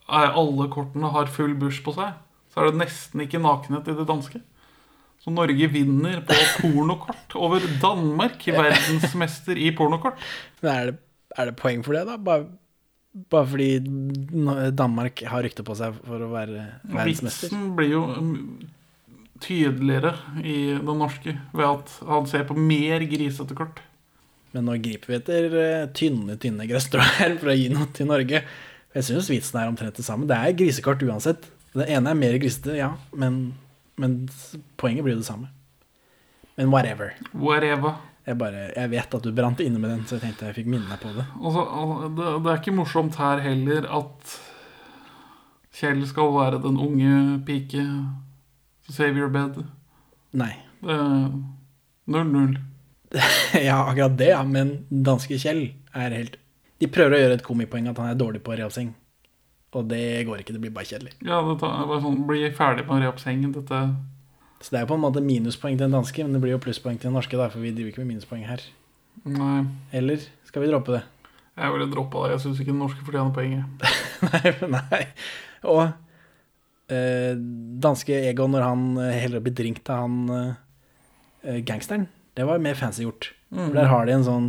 [0.09, 2.17] er alle kortene har full bush på seg.
[2.49, 4.41] Så er det nesten ikke nakenhet i det danske.
[5.19, 10.17] Så Norge vinner på pornokort over Danmark, verdensmester i pornokort.
[10.63, 10.97] Men er det,
[11.35, 12.17] er det poeng for det, da?
[12.17, 12.47] Bare,
[13.31, 13.69] bare fordi
[14.77, 17.49] Danmark har rykte på seg for å være verdensmester?
[17.49, 18.33] Vitsen blir jo um,
[19.43, 23.83] tydeligere i det norske ved at han ser på mer grisete kort.
[24.55, 28.09] Men nå griper vi etter eh, tynne, tynne gresstrå her for å gi noe til
[28.09, 28.43] Norge.
[28.95, 30.27] Jeg syns vitsen er omtrent det samme.
[30.29, 31.45] Det er grisekort uansett.
[31.75, 33.51] Det ene er mer grisete, ja, men,
[34.01, 34.23] men
[34.81, 35.51] poenget blir jo det samme.
[36.57, 37.13] Men whatever.
[37.31, 37.99] Whatever.
[38.29, 40.67] Jeg, bare, jeg vet at du brant inne med den, så jeg tenkte jeg fikk
[40.69, 41.25] minne deg på det.
[41.39, 41.63] Altså,
[42.13, 44.35] det, det er ikke morsomt her heller at
[45.79, 47.85] Kjell skal være den unge pike.
[48.89, 49.61] Save your bed.
[50.37, 50.51] Nei.
[50.83, 52.53] Null, null.
[52.53, 52.57] 0-0.
[53.67, 54.43] ja, akkurat det, ja.
[54.45, 55.63] Men danske Kjell
[55.97, 56.37] er helt
[56.79, 58.93] De prøver å gjøre et komipoeng at han er dårlig på rehabseng.
[59.77, 60.55] Og det går ikke.
[60.55, 61.15] Det blir bare kjedelig.
[61.25, 63.53] Ja, det tar, bare sånn, Bli ferdig med å re opp sengen.
[63.57, 63.81] Dette
[64.59, 66.61] Så det er jo på en måte minuspoeng til den danske, men det blir jo
[66.63, 68.63] plusspoeng til den norske, da, for vi driver ikke med minuspoeng her.
[69.29, 69.63] Nei,
[69.95, 71.05] Eller skal vi droppe det?
[71.59, 72.35] jeg ville droppa det.
[72.37, 73.65] Jeg syns ikke den norske fortjener poenget.
[74.29, 75.01] nei, nei.
[75.67, 75.81] Og
[76.87, 77.33] eh,
[77.83, 82.07] danske Egon, når han eh, heller oppi drink til han eh, gangsteren,
[82.39, 83.33] det var mer fancy gjort.
[83.51, 84.47] For der har de en sånn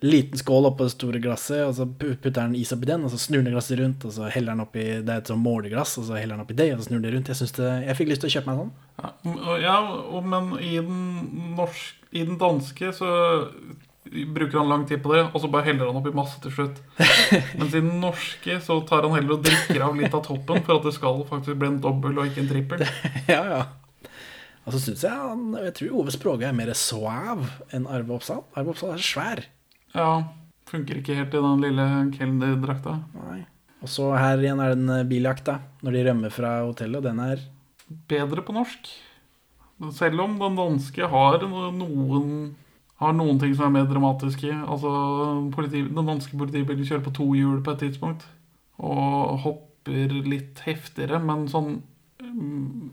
[0.00, 3.18] liten skål oppå det store glasset, og så putter han is oppi den, og så
[3.20, 6.06] snur han glasset rundt, og så heller han oppi Det er et sånn måleglass, og
[6.08, 7.28] så heller han oppi det, og så snur det rundt.
[7.28, 8.72] Jeg, det, jeg fikk lyst til å kjøpe meg en sånn.
[9.00, 9.12] Ja,
[9.44, 11.02] og- ja og, men i den,
[11.58, 13.10] norsk, i den danske så
[14.10, 16.80] bruker han lang tid på det, og så bare heller han oppi masse til slutt.
[17.60, 20.80] Mens i den norske så tar han heller og drikker av litt av toppen for
[20.80, 22.82] at det skal faktisk bli en dobbel og ikke en trippel.
[23.34, 23.60] ja, ja.
[24.66, 27.46] Og så syns jeg han Jeg tror Ove Språge er mer suav
[27.76, 28.42] enn Arve Oppsal.
[28.58, 29.44] Arve Oppsal er svær.
[29.96, 30.10] Ja,
[30.70, 32.98] funker ikke helt i den lille kelnerdrakta.
[33.80, 35.60] Og så her igjen er det en biljakt, da.
[35.84, 37.46] Når de rømmer fra hotellet, den er
[38.10, 38.86] Bedre på norsk.
[39.96, 42.52] Selv om den danske har noen
[43.00, 44.52] har noen ting som er mer dramatiske.
[44.52, 44.90] Altså,
[45.54, 48.26] politi, Den danske politibilen kjører på to hjul på et tidspunkt.
[48.78, 51.80] Og hopper litt heftigere, men sånn
[52.20, 52.90] mm,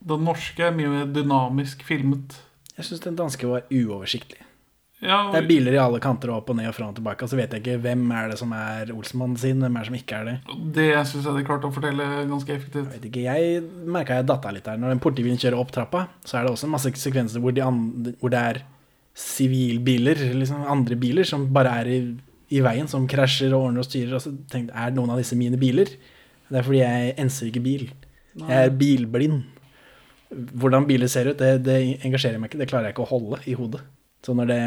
[0.00, 2.38] Den norske er mye mer dynamisk filmet.
[2.76, 4.38] Jeg syns den danske var uoversiktlig.
[5.00, 7.24] Ja, Det er biler i alle kanter og opp og ned og fram og tilbake,
[7.24, 9.88] og så vet jeg ikke hvem er det som er Olsmann sin, hvem er det
[9.88, 10.34] som ikke er det.
[10.76, 12.90] Det syns jeg de klarte å fortelle ganske effektivt.
[12.90, 13.62] Jeg vet ikke, jeg
[13.96, 14.76] merka jeg datta litt der.
[14.82, 18.12] Når den politibilen kjører opp trappa, så er det også masse sekvenser hvor, de andre,
[18.20, 18.60] hvor det er
[19.16, 22.00] sivilbiler, liksom andre biler, som bare er i,
[22.52, 24.18] i veien, som krasjer og ordner og styrer.
[24.18, 25.94] Og så tenkte jeg, er noen av disse mine biler?
[26.50, 27.86] Det er fordi jeg enser ikke bil.
[28.36, 29.40] Jeg er bilblind.
[30.30, 32.60] Hvordan biler ser ut, det, det engasjerer meg ikke.
[32.60, 33.80] Det klarer jeg ikke å holde i hodet.
[34.24, 34.60] Så når det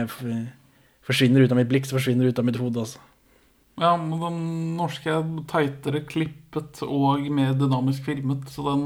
[1.06, 3.02] forsvinner ut av mitt blikk, så forsvinner det ut av mitt hode altså.
[3.82, 4.40] Ja, men den
[4.78, 8.84] norske er tightere klippet og mer dynamisk filmet, så den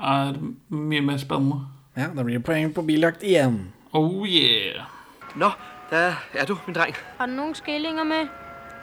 [0.00, 0.38] er
[0.72, 1.66] mye mer spennende.
[1.94, 3.66] Ja, da blir det poeng på biljakt igjen.
[3.94, 4.88] Oh yeah!
[5.36, 5.52] Nå,
[5.90, 6.96] der er du, min dreng.
[7.18, 8.32] Har du noen skillinger med?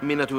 [0.05, 0.37] Mener du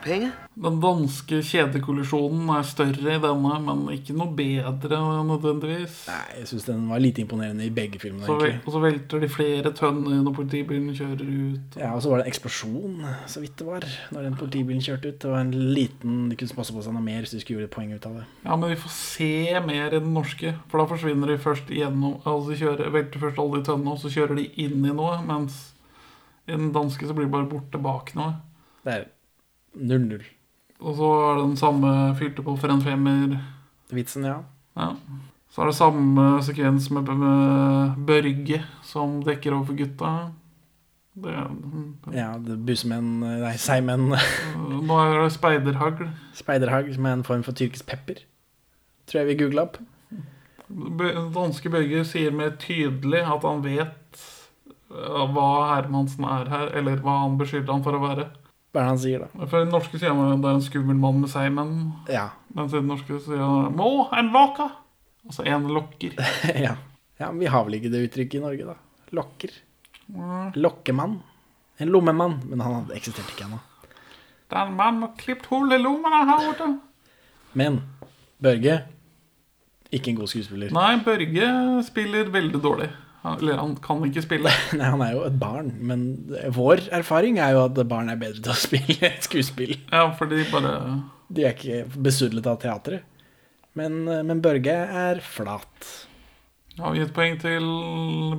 [0.00, 0.30] øh, penge?
[0.60, 4.98] Den danske kjedekollisjonen er større i denne, men ikke noe bedre
[5.28, 6.02] nødvendigvis.
[6.10, 8.26] Nei, jeg syns den var lite imponerende i begge filmene.
[8.26, 8.66] Så, egentlig.
[8.66, 11.78] og så velter de flere tønner når politibilen kjører ut.
[11.80, 12.98] Ja, og så var det en eksplosjon,
[13.30, 15.20] så vidt det var, når den politibilen kjørte ut.
[15.22, 17.70] Det var en liten De kunne passe på seg noe mer hvis de skulle gjøre
[17.70, 18.26] et poeng ut av det.
[18.44, 19.32] Ja, men vi får se
[19.64, 23.38] mer i den norske, for da forsvinner de først gjennom Altså de kjører, velter først
[23.40, 25.60] alle de tønnene, og så kjører de inn i noe, mens
[26.46, 28.34] i den danske så blir det bare borte bak noe.
[28.84, 29.08] Det er
[29.76, 30.22] 0-0.
[30.80, 33.36] Og så er det den samme fyrte på for en femmer.
[33.92, 34.38] Vitsen, ja.
[34.78, 34.92] Ja.
[35.50, 40.12] Så er det samme sekvens med, med Børge som dekker over for gutta.
[41.20, 41.32] Det,
[42.14, 44.12] Ja, det Busemenn Nei, seigmenn.
[44.86, 46.06] nå er det speiderhagl.
[46.38, 48.22] Speiderhagl som er en form for tyrkisk pepper.
[49.10, 49.80] Tror jeg vi googla opp.
[51.34, 54.20] Danske Børge sier mer tydelig at han vet
[54.94, 58.28] uh, hva Hermansen er her, eller hva han beskylder han for å være.
[58.70, 59.46] Hva er det han sier, da?
[59.50, 61.72] For den norske sier han at det er en skummel mann med seigmenn,
[62.08, 62.28] Ja.
[62.54, 64.70] mens i den norske sier han 'Må, en vaka
[65.26, 66.14] Altså en lokker.
[66.66, 66.76] ja.
[67.18, 68.74] ja, men vi har vel ikke det uttrykket i Norge, da.
[69.12, 69.50] Lokker.
[70.56, 71.18] Lokkemann.
[71.78, 72.40] En lommemann.
[72.48, 73.58] Men han eksisterte ikke ennå.
[74.48, 76.70] Det er en mann med klipt hull i lommene her borte.
[77.52, 77.82] Men
[78.40, 78.80] Børge
[79.92, 80.72] ikke en god skuespiller.
[80.72, 81.50] Nei, Børge
[81.86, 82.88] spiller veldig dårlig.
[83.20, 84.52] Eller han kan ikke spille.
[84.78, 86.04] Nei, han er jo et barn, men
[86.56, 89.74] vår erfaring er jo at barn er bedre til å spille skuespill.
[89.92, 90.74] Ja, fordi bare
[91.28, 93.04] De er ikke besudlet av teatret.
[93.78, 95.90] Men, men Børge er flat.
[96.80, 97.66] Har vi gitt poeng til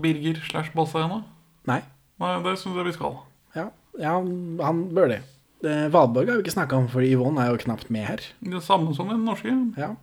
[0.02, 1.22] Birger slash Bossa ennå?
[1.70, 1.82] Nei.
[2.22, 3.20] Nei, det syns jeg vi skal.
[3.58, 3.68] Ja,
[4.02, 5.22] ja han bør det.
[5.62, 8.24] Eh, Valborg har vi ikke snakka om, for Yvonne er jo knapt med her.
[8.42, 9.54] Det samme som den norske.
[9.78, 9.94] Ja.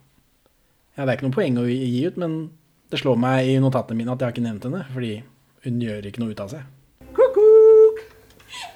[0.95, 2.39] ja, det er ikke noe poeng å gi ut, men
[2.91, 5.13] det slår meg i notatene mine at jeg har ikke nevnt henne, fordi
[5.67, 6.63] hun gjør ikke noe ut av seg.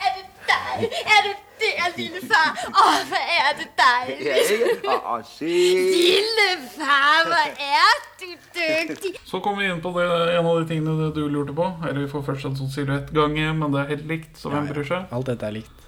[0.02, 0.96] Er det deg?
[1.14, 2.58] Er det der, lille far?
[2.68, 4.10] Å, hva er det deg?
[4.26, 5.16] Ja.
[5.40, 8.26] Lille far, hva er du
[8.58, 9.14] dyktig?
[9.28, 10.06] Så kommer vi inn på det,
[10.36, 11.68] en av de tingene du lurte på.
[11.86, 14.88] Eller vi får først en sånn silhuettgange, men det er helt likt, så hvem bryr
[14.88, 15.06] seg?
[15.14, 15.78] Alt dette er likt.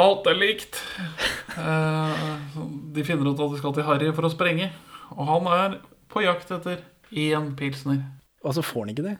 [0.00, 0.80] Alt er likt.
[1.58, 2.26] Eh,
[2.94, 4.70] de finner ut at de skal til Harry for å sprenge,
[5.16, 5.78] og han er
[6.10, 6.80] på jakt etter
[7.12, 8.02] én pilsner.
[8.44, 9.16] Og så får han ikke det.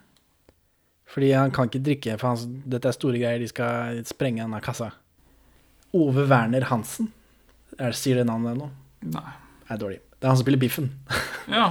[1.11, 4.61] Fordi han kan ikke drikke, for han, dette er store greier, de skal sprenge denne
[4.63, 4.93] kassa.
[5.97, 7.11] Ove Werner Hansen.
[7.79, 8.71] Er, sier det navnet ennå?
[9.11, 9.33] Nei.
[9.65, 9.99] Det er dårlig.
[10.21, 10.93] Det er han som spiller Biffen.
[11.51, 11.65] Ja.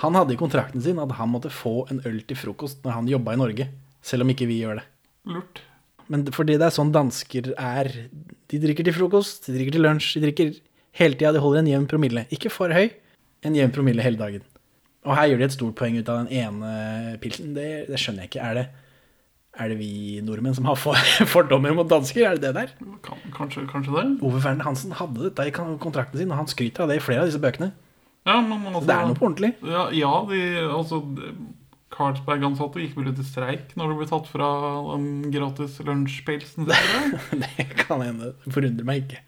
[0.00, 3.10] Han hadde i kontrakten sin at han måtte få en øl til frokost når han
[3.12, 3.66] jobba i Norge.
[4.02, 4.84] Selv om ikke vi gjør det.
[5.30, 5.60] Lurt.
[6.10, 7.90] Men fordi det er sånn dansker er.
[8.50, 10.50] De drikker til frokost, de drikker til lunsj, de drikker
[10.98, 11.30] hele tida.
[11.36, 12.24] De holder en jevn promille.
[12.34, 12.88] Ikke for høy,
[13.46, 14.42] en jevn promille hele dagen.
[15.02, 17.54] Og her gjør de et stort poeng ut av den ene pilsen.
[17.56, 18.48] Det, det skjønner jeg ikke.
[18.48, 18.66] Er det,
[19.58, 20.98] er det vi nordmenn som har for,
[21.34, 22.26] fordommer mot dansker?
[22.28, 22.92] Er det det der?
[23.34, 24.04] Kanskje, kanskje det?
[24.22, 27.24] Ove Werner Hansen hadde dette i kontrakten sin, og han skryter av det i flere
[27.24, 27.72] av disse bøkene.
[28.22, 29.52] Ja, men, men altså, det er noe på ordentlig.
[29.66, 30.40] Ja, ja de,
[30.70, 31.02] altså
[31.92, 34.50] Carlsberg-ansatte gikk vel ut i streik når det ble tatt fra
[34.92, 36.70] den gratis lunsjpilsen.
[37.42, 38.32] det kan hende.
[38.46, 39.24] Forundrer meg ikke.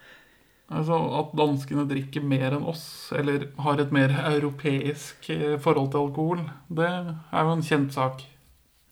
[0.73, 6.01] Altså At danskene drikker mer enn oss, eller har et mer europeisk eh, forhold til
[6.07, 6.41] alkohol,
[6.73, 8.23] det er jo en kjent sak.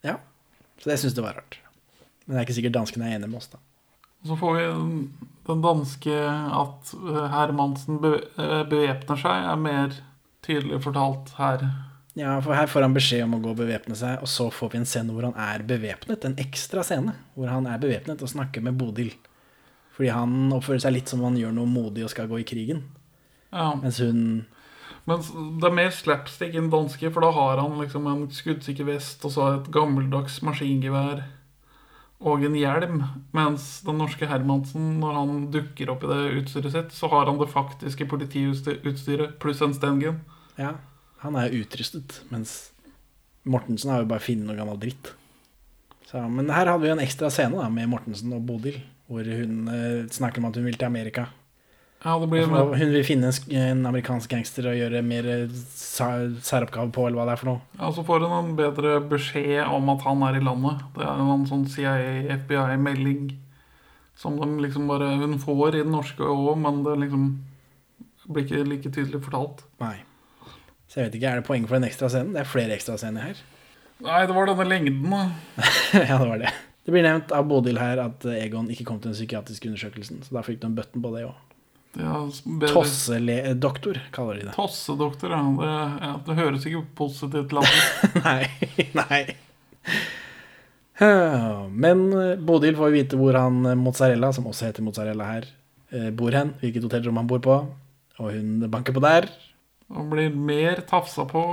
[0.05, 0.19] Ja.
[0.79, 1.57] Så det syns jeg var rart.
[2.25, 3.57] Men det er ikke sikkert danskene er enige med oss, da.
[4.23, 4.67] Så får vi
[5.49, 6.13] den- danske
[6.61, 9.97] at eh, Hermansen eh, bevæpner seg, er mer
[10.45, 11.65] tydelig fortalt her.
[12.15, 14.69] Ja, for her får han beskjed om å gå og bevæpne seg, og så får
[14.71, 16.23] vi en scene hvor han er bevæpnet.
[16.29, 19.15] En ekstra scene hvor han er bevæpnet og snakker med Bodil.
[19.93, 22.47] Fordi han oppfører seg litt som om han gjør noe modig og skal gå i
[22.47, 22.81] krigen.
[23.53, 24.45] Ja, Mens hun
[25.05, 25.27] Mens
[25.59, 29.33] det er mer slapstick enn danske, for da har han liksom en skuddsikker vest og
[29.35, 31.25] så et gammeldags maskingevær
[32.23, 33.01] og en hjelm.
[33.35, 37.41] Mens den norske Hermansen, når han dukker opp i det utstyret sitt, så har han
[37.41, 40.21] det faktiske politiutstyret pluss en stengun.
[40.55, 40.77] Ja,
[41.23, 42.71] han er utrustet, mens
[43.43, 45.11] Mortensen har jo bare funnet noe gammel dritt.
[46.07, 48.79] Så, men her hadde vi en ekstra scene da, med Mortensen og Bodil,
[49.11, 51.27] hvor hun eh, snakker om at hun vil til Amerika.
[52.03, 56.91] Ja, det blir hun vil finne en, en amerikansk gangster og gjøre mer eh, særoppgave
[56.91, 57.61] på, eller hva det er for noe.
[57.79, 60.83] Ja, Så får hun en bedre beskjed om at han er i landet.
[60.97, 63.31] Det er en sånn CIA-FBI-melding
[64.19, 67.29] som de liksom bare hun får i den norske òg, men det liksom
[68.27, 69.63] blir ikke like tydelig fortalt.
[69.83, 69.95] Nei.
[70.87, 72.35] Så jeg vet ikke, er det poeng for den ekstra scenen?
[72.35, 73.39] Det er flere ekstra scener her.
[74.03, 75.23] Nei, det var denne lengden, da.
[76.03, 76.51] ja, det var det.
[76.83, 80.35] Det blir nevnt av Bodil her at Egon ikke kom til den psykiatriske undersøkelsen, så
[80.35, 81.37] da fikk de bøtten på det òg.
[81.93, 82.23] Ja,
[82.71, 84.55] Tossedoktor, kaller de det.
[84.55, 85.43] Tossedoktor, ja.
[85.59, 85.71] Det,
[86.01, 86.13] ja.
[86.25, 87.69] det høres ikke positivt ut.
[88.25, 88.47] nei,
[88.97, 89.21] nei.
[91.73, 95.47] Men eh, Bodil får vite hvor han eh, Mozzarella, som også heter Mozzarella her,
[95.93, 96.55] eh, bor hen.
[96.61, 97.59] Hvilket hotellrom han bor på.
[98.21, 99.29] Og hun banker på der.
[99.93, 101.43] Og blir mer tafsa på.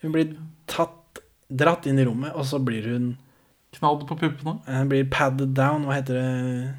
[0.00, 0.32] Hun blir
[0.70, 3.10] tatt, dratt inn i rommet, og så blir hun
[3.76, 4.56] Knadd på puppene.
[4.66, 6.72] Jeg blir padded down, hva heter det?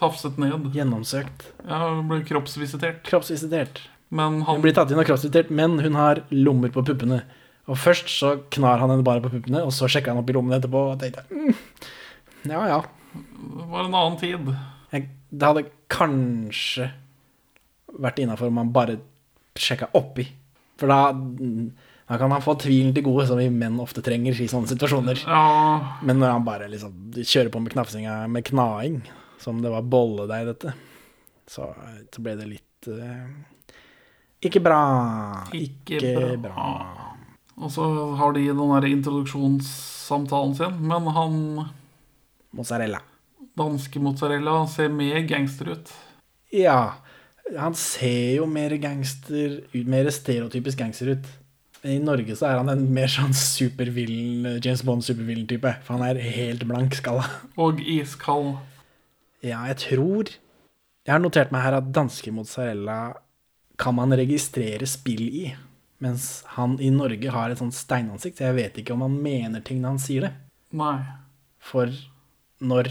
[0.00, 0.70] Tafset ned.
[0.74, 1.50] Gjennomsøkt.
[1.66, 3.02] Ja, hun blir kroppsvisitert.
[3.06, 3.84] Kroppsvisitert.
[4.12, 7.22] Men han Hun blir tatt inn og kroppsvisitert, men hun har lommer på puppene.
[7.70, 10.34] Og først så knar han henne bare på puppene, og så sjekker han opp i
[10.36, 11.54] lommene etterpå og tenkte mm,
[12.50, 12.80] Ja, ja.
[13.12, 14.50] Det var en annen tid.
[14.92, 16.90] Jeg, det hadde kanskje
[18.02, 18.98] vært innafor om han bare
[19.60, 20.26] sjekka oppi.
[20.80, 21.12] For da,
[22.08, 25.22] da kan han få tvilen til gode, som vi menn ofte trenger i sånne situasjoner.
[25.26, 28.98] Ja, Men når han bare liksom kjører på med knafsinga med knaing,
[29.40, 30.74] som det var bolledeig, dette,
[31.48, 31.70] så,
[32.12, 33.26] så ble det litt uh,
[34.44, 34.80] Ikke bra.
[35.54, 36.50] Ikke Ikke bra.
[36.50, 37.08] bra.
[37.62, 37.84] Og så
[38.18, 41.34] har de den der introduksjonssamtalen sin, men han
[42.52, 43.00] Mozzarella.
[43.56, 45.92] danske mozzarella ser mer gangster ut.
[46.52, 46.94] Ja.
[47.58, 51.30] Han ser jo mer gangster ut, mer stereotypisk gangster ut.
[51.82, 55.72] I Norge så er han en mer sånn supervillen, James Bond-supervillen-type.
[55.82, 57.26] For han er helt blank skalla.
[57.62, 58.54] Og iskald.
[59.42, 60.30] Ja, jeg tror
[61.02, 63.16] Jeg har notert meg her at danske mozzarella
[63.82, 65.46] kan man registrere spill i.
[66.02, 69.64] Mens han i Norge har et sånt steinansikt, så jeg vet ikke om han mener
[69.66, 70.32] ting når han sier det.
[70.78, 71.00] Nei.
[71.62, 71.90] For
[72.62, 72.90] når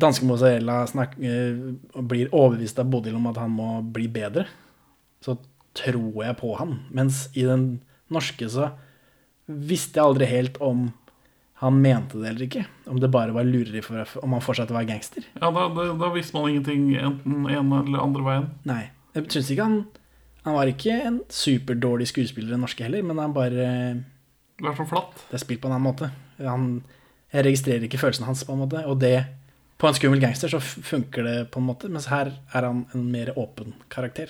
[0.00, 4.46] danske mozzarella snak, eh, blir overbevist av Bodil om at han må bli bedre,
[5.20, 5.36] så
[5.76, 6.78] tror jeg på han.
[6.94, 7.82] Mens i den
[8.14, 8.70] norske så
[9.46, 10.88] visste jeg aldri helt om
[11.62, 12.64] han mente det eller ikke.
[12.90, 15.24] Om det bare var lureri for om han fortsatt var gangster.
[15.38, 18.48] Ja, da, da, da visste man ingenting enten ene eller andre veien.
[18.68, 18.82] Nei.
[19.14, 19.84] Jeg syns ikke han
[20.44, 23.68] Han var ikke en superdårlig skuespiller, den norske heller, men han bare
[24.58, 25.14] Det er så flatt.
[25.30, 26.10] Det er spilt på en annen måte.
[26.36, 26.66] Han,
[27.32, 28.82] jeg registrerer ikke følelsene hans, på en måte.
[28.84, 29.24] Og det
[29.80, 33.08] På en skummel gangster så funker det på en måte, mens her er han en
[33.10, 34.28] mer åpen karakter.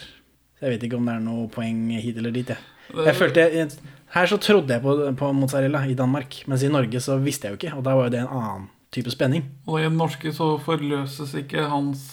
[0.54, 2.62] Så jeg vet ikke om det er noe poeng hit eller dit, jeg.
[2.92, 3.68] Jeg følte jeg,
[4.14, 7.54] Her så trodde jeg på, på mozzarella i Danmark, mens i Norge så visste jeg
[7.54, 9.48] jo ikke, og da var jo det en annen type spenning.
[9.66, 12.04] Og i den norske så forløses ikke hans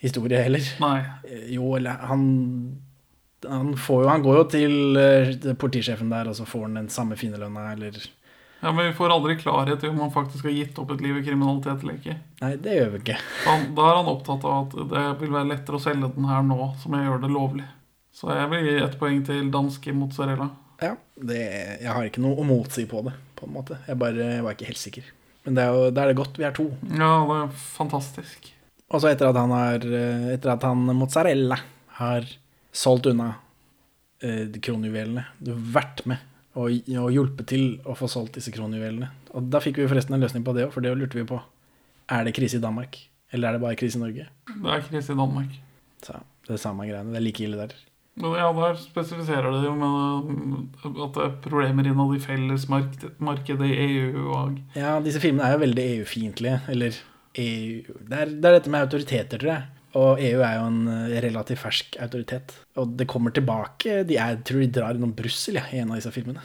[0.00, 0.64] Historie heller.
[0.80, 1.02] Nei.
[1.52, 2.22] Jo, eller han
[3.48, 6.88] han, får jo, han går jo til eh, politisjefen der, og så får han den
[6.92, 8.00] samme fine lønna, eller
[8.60, 11.16] Ja, Men vi får aldri klarhet i om han faktisk har gitt opp et liv
[11.16, 12.16] i kriminalitet eller ikke.
[12.42, 13.16] Nei, det gjør vi ikke.
[13.46, 16.44] Han, da er han opptatt av at det vil være lettere å selge den her
[16.44, 17.68] nå som jeg gjør det lovlig.
[18.14, 20.50] Så jeg vil gi ett poeng til danske mozzarella.
[20.80, 21.40] Ja, det,
[21.82, 23.78] jeg har ikke noe å motsi på det, på en måte.
[23.86, 25.10] Jeg bare var ikke helt sikker.
[25.44, 26.66] Men det er jo, da er det godt vi er to.
[26.88, 28.50] Ja, det er fantastisk.
[28.90, 31.60] Og så etter at han har eh, Etter at han mozzarella
[32.00, 32.26] har
[32.74, 33.28] solgt unna
[34.24, 36.26] eh, kronjuvelene, du har vært med
[36.58, 39.10] og, og hjulpet til å få solgt disse kronjuvelene.
[39.36, 41.38] Og da fikk vi forresten en løsning på det òg, for det lurte vi på.
[42.10, 42.98] Er det krise i Danmark,
[43.30, 44.26] eller er det bare krise i Norge?
[44.50, 45.54] Det er krise i Danmark.
[46.02, 47.12] Så det er samme greiene.
[47.14, 47.76] Det er like ille der.
[48.18, 53.76] Men ja, der spesifiserer det jo med at det er problemer innad i fellesmarkedet i
[53.86, 56.60] EU og Ja, disse filmene er jo veldig EU-fiendtlige.
[56.72, 56.98] Eller
[57.38, 59.68] EU det er, det er dette med autoriteter, tror jeg.
[59.98, 62.54] Og EU er jo en eh, relativt fersk autoritet.
[62.78, 65.90] Og det kommer tilbake de er, Jeg tror de drar innom Brussel ja, i en
[65.90, 66.42] av disse filmene.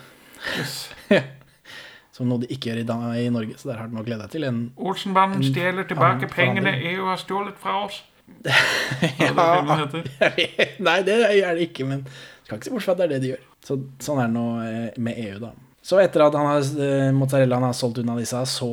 [2.15, 4.23] Som noe de ikke gjør i, Dan i Norge, så der har de å glede
[4.23, 4.45] deg til.
[4.47, 6.71] En, Olsenbanden stjeler tilbake pengene.
[6.93, 7.99] EU har stjålet fra oss.
[8.45, 10.09] Filmen heter.
[10.87, 12.03] Nei, det er det ikke, men
[12.45, 13.45] skal ikke se bort fra at det er det de gjør.
[13.65, 15.53] Så, sånn er det nå eh, med EU, da.
[15.85, 16.67] Så etter at han har,
[17.13, 18.71] mozzarellaen har solgt unna disse, så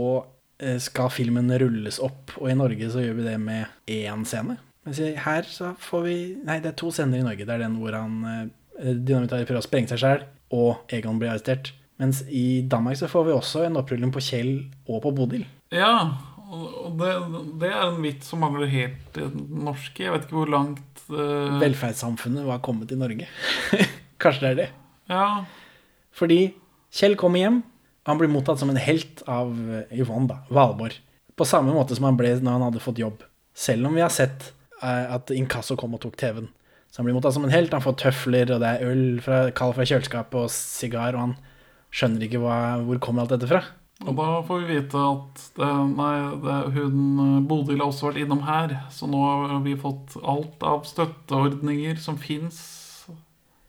[0.63, 2.35] eh, skal filmen rulles opp.
[2.41, 4.59] Og i Norge så gjør vi det med én scene.
[4.87, 7.47] Mens her så får vi Nei, det er to scener i Norge.
[7.47, 8.49] Det er den hvor han eh,
[8.81, 10.27] prøver å sprenge seg sjøl,
[10.57, 11.75] og Egon blir arrestert.
[12.03, 14.53] Mens i Danmark så får vi også en opprulling på Kjell
[14.89, 15.45] og på Bodil.
[15.73, 15.93] Ja,
[16.53, 17.13] og det,
[17.63, 20.05] det er en vits som mangler helt i den norske.
[20.05, 21.59] Jeg vet ikke hvor langt uh...
[21.63, 23.29] Velferdssamfunnet var kommet i Norge.
[24.23, 24.69] Kanskje det er det.
[25.11, 25.27] Ja,
[26.17, 26.41] Fordi
[26.93, 27.63] Kjell kommer hjem,
[28.05, 30.99] han blir mottatt som en helt av eh, Yvonne, da, Valborg.
[31.39, 33.23] På samme måte som han ble når han hadde fått jobb.
[33.57, 34.51] Selv om vi har sett
[34.83, 36.51] uh, at Inkasso kom og tok TV-en.
[36.93, 37.73] Så han blir mottatt som en helt.
[37.73, 41.35] Han får tøfler, og det er øl fra, kald fra kjøleskapet og sigar, og han
[41.93, 43.63] skjønner ikke hva, hvor kommer alt dette fra.
[44.03, 48.23] Og da får vi vite at det, nei, det, hun eh, Bodil har også vært
[48.25, 48.75] innom her.
[48.95, 52.61] Så nå har vi fått alt av støtteordninger som fins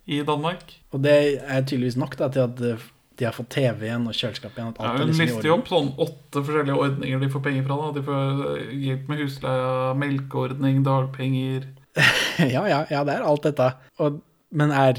[0.05, 0.79] i Danmark.
[0.91, 2.89] Og det er tydeligvis nok da, til at eh,
[3.21, 4.73] de har fått TV igjen og kjøleskap igjen.
[4.73, 7.67] At Ja, alt hun liksom lister jo opp sånn åtte forskjellige ordninger de får penger
[7.67, 7.79] fra.
[7.83, 7.93] Da.
[7.99, 9.71] De får hjelp med husleia,
[10.01, 11.71] melkeordning, dagpenger
[12.53, 13.67] ja, ja, ja, det er alt dette.
[14.01, 14.21] Og,
[14.57, 14.97] men er,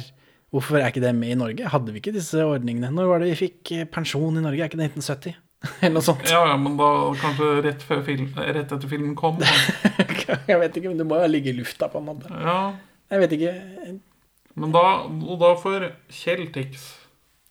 [0.54, 1.70] hvorfor er ikke det med i Norge?
[1.72, 2.92] Hadde vi ikke disse ordningene?
[2.94, 4.62] Når var det vi fikk eh, pensjon i Norge?
[4.62, 5.34] Er ikke det 1970?
[5.80, 6.24] Eller noe sånt.
[6.30, 6.88] Ja, ja, men da
[7.20, 9.40] kanskje rett, film, rett etter filmen kom.
[10.50, 12.30] Jeg vet ikke, men det må jo ligge i lufta på en måte.
[12.32, 12.58] Ja,
[13.12, 13.54] Jeg vet ikke.
[14.60, 16.86] men da, og da får Kjell tics.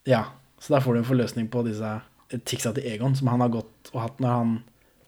[0.08, 0.24] Ja,
[0.62, 1.90] så da får du en forløsning på disse
[2.48, 4.54] tiksa til Egon, som han har gått og hatt når han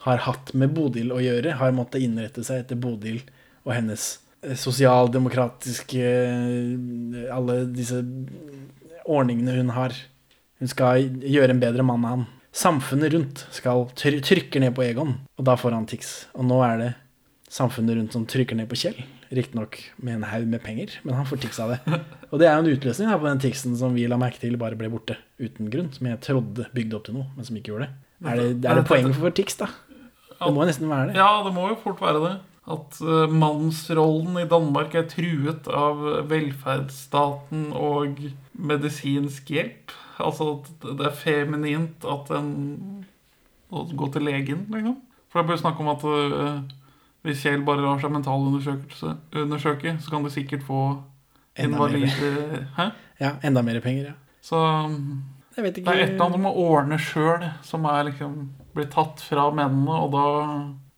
[0.07, 1.57] har hatt med Bodil å gjøre.
[1.59, 3.23] Har måttet innrette seg etter Bodil
[3.65, 8.03] og hennes eh, sosialdemokratiske eh, Alle disse
[9.07, 9.97] ordningene hun har.
[10.61, 12.25] Hun skal gjøre en bedre mann av han.
[12.57, 16.15] Samfunnet rundt skal try trykke ned på Egon, og da får han tics.
[16.39, 16.93] Og nå er det
[17.53, 19.03] samfunnet rundt som trykker ned på Kjell.
[19.35, 22.01] Riktignok med en haug med penger, men han får tics av det.
[22.31, 24.57] Og det er jo en utløsning her på den ticsen som vi la merke til
[24.61, 25.91] bare ble borte uten grunn.
[25.95, 27.99] Som jeg trodde bygde opp til noe, men som ikke gjorde det.
[28.25, 29.69] Er det, er det poeng for tics, da?
[30.37, 31.19] Det må nesten være det.
[31.19, 32.35] Ja, det må jo fort være det.
[32.67, 36.01] At eh, mannsrollen i Danmark er truet av
[36.31, 38.19] velferdsstaten og
[38.59, 39.95] medisinsk hjelp.
[40.23, 42.51] Altså at det er feminint at en
[43.71, 44.99] å gå til legen, liksom.
[45.31, 46.61] For det bare snakk om at uh,
[47.27, 50.83] hvis Kjell bare lar seg mentalundersøke, så kan du sikkert få
[51.59, 51.97] mer.
[52.77, 52.87] Hæ?
[53.21, 54.17] Ja, enda mer penger, ja.
[54.45, 54.61] Så
[55.57, 58.37] det er et eller annet med å ordne sjøl, som er liksom
[58.77, 60.27] blir tatt fra mennene, og da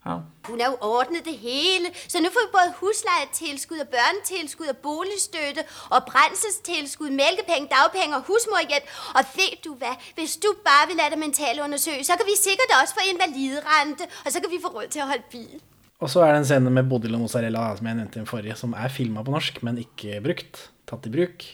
[0.05, 0.19] ja.
[0.51, 4.79] Hun har jo ordnet det hele, så nu får vi både huslejetilskud og børnetilskud og
[4.89, 5.63] boligstøtte
[5.95, 8.87] og brændselstilskud, mælkepenge, dagpenge og husmorhjælp.
[9.19, 12.71] Og ved du hvad, hvis du bare vil lade dig mentalundersøge, så kan vi sikkert
[12.81, 15.59] også få invalidrente, og så kan vi få råd til at holde bil.
[15.99, 18.29] Og så er det en scene med Bodil og mozzarella som jeg nevnte i den
[18.31, 20.61] forrige, som er filma på norsk, men ikke brukt.
[20.87, 21.47] Tatt i bruk.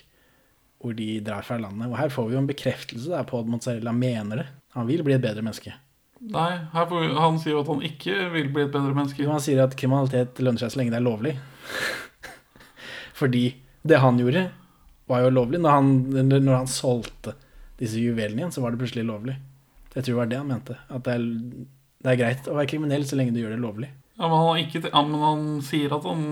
[0.84, 1.88] Hvor de drar fra landet.
[1.88, 4.46] Og her får vi jo en bekreftelse på at mozzarella mener det.
[4.76, 5.72] Han vil bli et bedre menneske.
[6.32, 9.26] Nei, får, han sier jo at han ikke vil bli et bedre menneske.
[9.28, 11.34] Han sier at kriminalitet lønner seg så lenge det er lovlig.
[13.20, 13.44] Fordi
[13.84, 14.46] det han gjorde,
[15.10, 15.60] var jo lovlig.
[15.60, 15.90] Når han,
[16.30, 17.34] når han solgte
[17.80, 19.36] disse juvelene igjen, så var det plutselig lovlig.
[19.94, 20.78] Jeg tror det var det han mente.
[20.88, 21.28] At det er,
[22.04, 23.92] det er greit å være kriminell så lenge du gjør det lovlig.
[24.14, 26.26] Ja, men, han ikke, ja, men han sier at han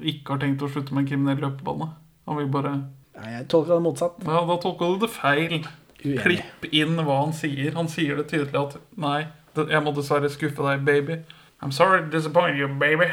[0.00, 1.90] ikke har tenkt å slutte med en kriminell løpebane.
[2.26, 2.78] Han vil bare
[3.16, 4.18] Nei, jeg tolka det motsatt.
[4.26, 5.62] Ja, da tolka du det feil.
[6.06, 6.22] Uenig.
[6.22, 7.74] Klipp inn hva han sier.
[7.74, 9.26] Han sier det tydelig at Nei,
[9.56, 11.20] jeg må dessverre skuffe deg, baby.
[11.60, 13.08] I'm sorry to disappoint you, baby.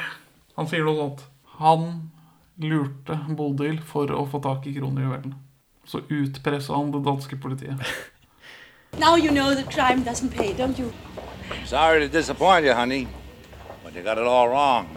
[0.58, 1.24] Han sier noe sånt.
[1.58, 1.88] Han
[2.62, 5.34] lurte Bodil for å få tak i kronjuvelen.
[5.90, 7.82] Så utpressa han det danske politiet.
[9.00, 10.94] Now you know that crime doesn't pay, don't you?
[11.66, 13.08] Sorry to disappoint you, honey,
[13.84, 14.88] but you got it all wrong.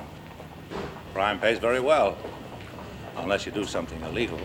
[1.14, 2.14] Crime pays very well,
[3.16, 4.38] unless you do something illegal.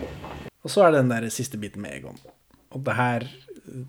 [0.63, 2.17] Og så er det den der siste biten med Egon.
[2.71, 3.25] Og det her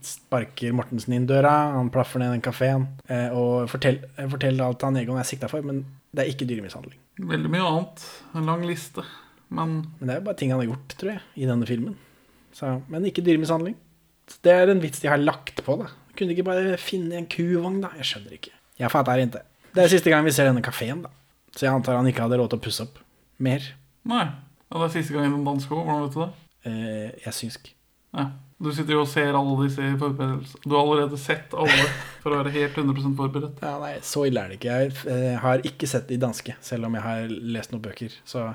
[0.05, 4.99] sparker Mortensen inn døra, han plaffer ned den kafeen eh, og forteller, forteller alt han
[5.01, 6.99] Egon er sikta for, men det er ikke dyremishandling.
[7.33, 8.05] Veldig mye annet.
[8.37, 9.05] En lang liste.
[9.53, 11.97] Men Men det er jo bare ting han har gjort, tror jeg, i denne filmen.
[12.53, 13.76] Så, men ikke dyremishandling.
[14.45, 15.89] Det er en vits de har lagt på, da.
[16.12, 17.91] Kunne de ikke bare finne en kuvogn, da?
[18.01, 18.53] Jeg skjønner ikke.
[18.80, 19.43] Jeg fatter ikke.
[19.72, 21.12] Det er siste gang vi ser denne kafeen, da.
[21.57, 23.01] Så jeg antar han ikke hadde råd til å pusse opp
[23.43, 23.64] mer.
[24.09, 24.24] Nei.
[24.72, 25.85] Ja, det er siste gang i den danske òg.
[25.85, 26.30] Hvordan vet du det?
[26.68, 27.72] Eh, jeg synsk.
[28.16, 28.30] Ja.
[28.62, 30.62] Du sitter jo og ser alle disse forberedelsene.
[30.62, 31.86] Du har allerede sett alle
[32.22, 33.62] for å være helt 100 forberedt.
[33.64, 34.76] Ja, nei, så ille er det ikke.
[34.84, 38.14] Jeg eh, har ikke sett de danske, selv om jeg har lest noen bøker.
[38.28, 38.46] Så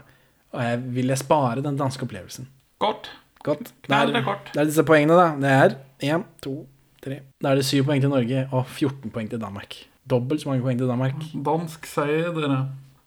[0.56, 2.48] jeg ville spare den danske opplevelsen.
[2.80, 3.12] Godt.
[3.44, 3.74] Godt.
[3.84, 4.50] Det er, det kort.
[4.56, 5.28] er disse poengene, da.
[5.44, 5.78] Det er
[6.14, 6.56] én, to,
[7.04, 7.22] tre.
[7.44, 9.76] Da er det syv poeng til Norge og 14 poeng til Danmark.
[10.08, 11.20] Dobbelt så mange poeng til Danmark.
[11.46, 12.64] Dansk seier, dere.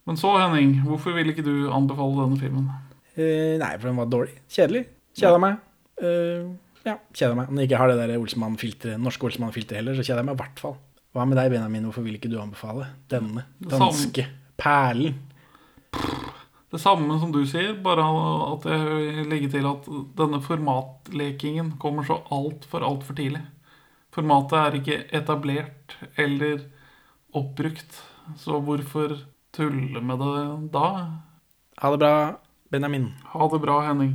[0.08, 2.70] Men så, Henning, hvorfor vil ikke du anbefale denne filmen?
[3.16, 4.36] Eh, nei, for den var dårlig.
[4.52, 4.84] Kjedelig.
[5.16, 5.60] Kjeda meg.
[6.00, 6.48] Eh,
[6.86, 7.50] ja, kjeder meg.
[7.50, 10.42] Når jeg ikke har det der Olsenmann-filteret, norske Olsmann-filteret heller, så kjeder jeg meg i
[10.42, 10.78] hvert fall.
[11.10, 11.86] Hva med deg, Benjamin?
[11.88, 14.28] Hvorfor vil ikke du anbefale denne danske
[14.60, 15.16] perlen?
[16.70, 19.88] Det samme som du sier, bare at jeg legger til at
[20.20, 23.42] denne formatlekingen kommer så altfor, altfor tidlig.
[24.14, 26.62] Formatet er ikke etablert eller
[27.34, 27.98] oppbrukt,
[28.38, 29.16] så hvorfor
[29.54, 30.86] tulle med det da?
[31.82, 32.14] Ha det bra,
[32.70, 33.10] Benjamin.
[33.34, 34.14] Ha det bra, Henning.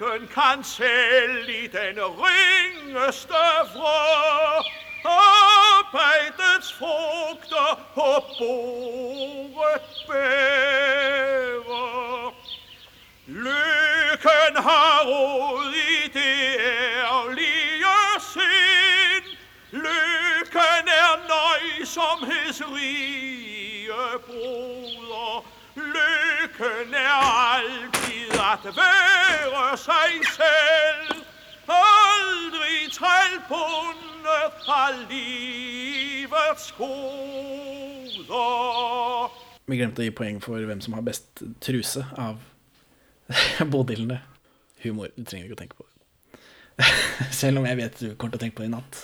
[0.00, 3.34] Lykken kan selv i den ringeste
[3.74, 4.64] vrå
[5.04, 11.82] arbeidets frukter på bordet bære.
[13.26, 19.24] Lykken har råd i det ærlige sind.
[19.70, 23.92] Lykken er nøysomhedsrige
[24.26, 25.59] broder.
[25.76, 31.20] Lykken er alltid at være seg selv.
[31.70, 36.98] Aldri trellbundet av livets goder.
[39.70, 42.42] Vi glemte å gi poeng for hvem som har best truse av
[43.72, 44.18] bodilene.
[44.82, 45.08] Humor.
[45.14, 45.86] Du trenger ikke å tenke på.
[47.40, 48.94] Selv om jeg vet du kommer til å tenke på det i natt.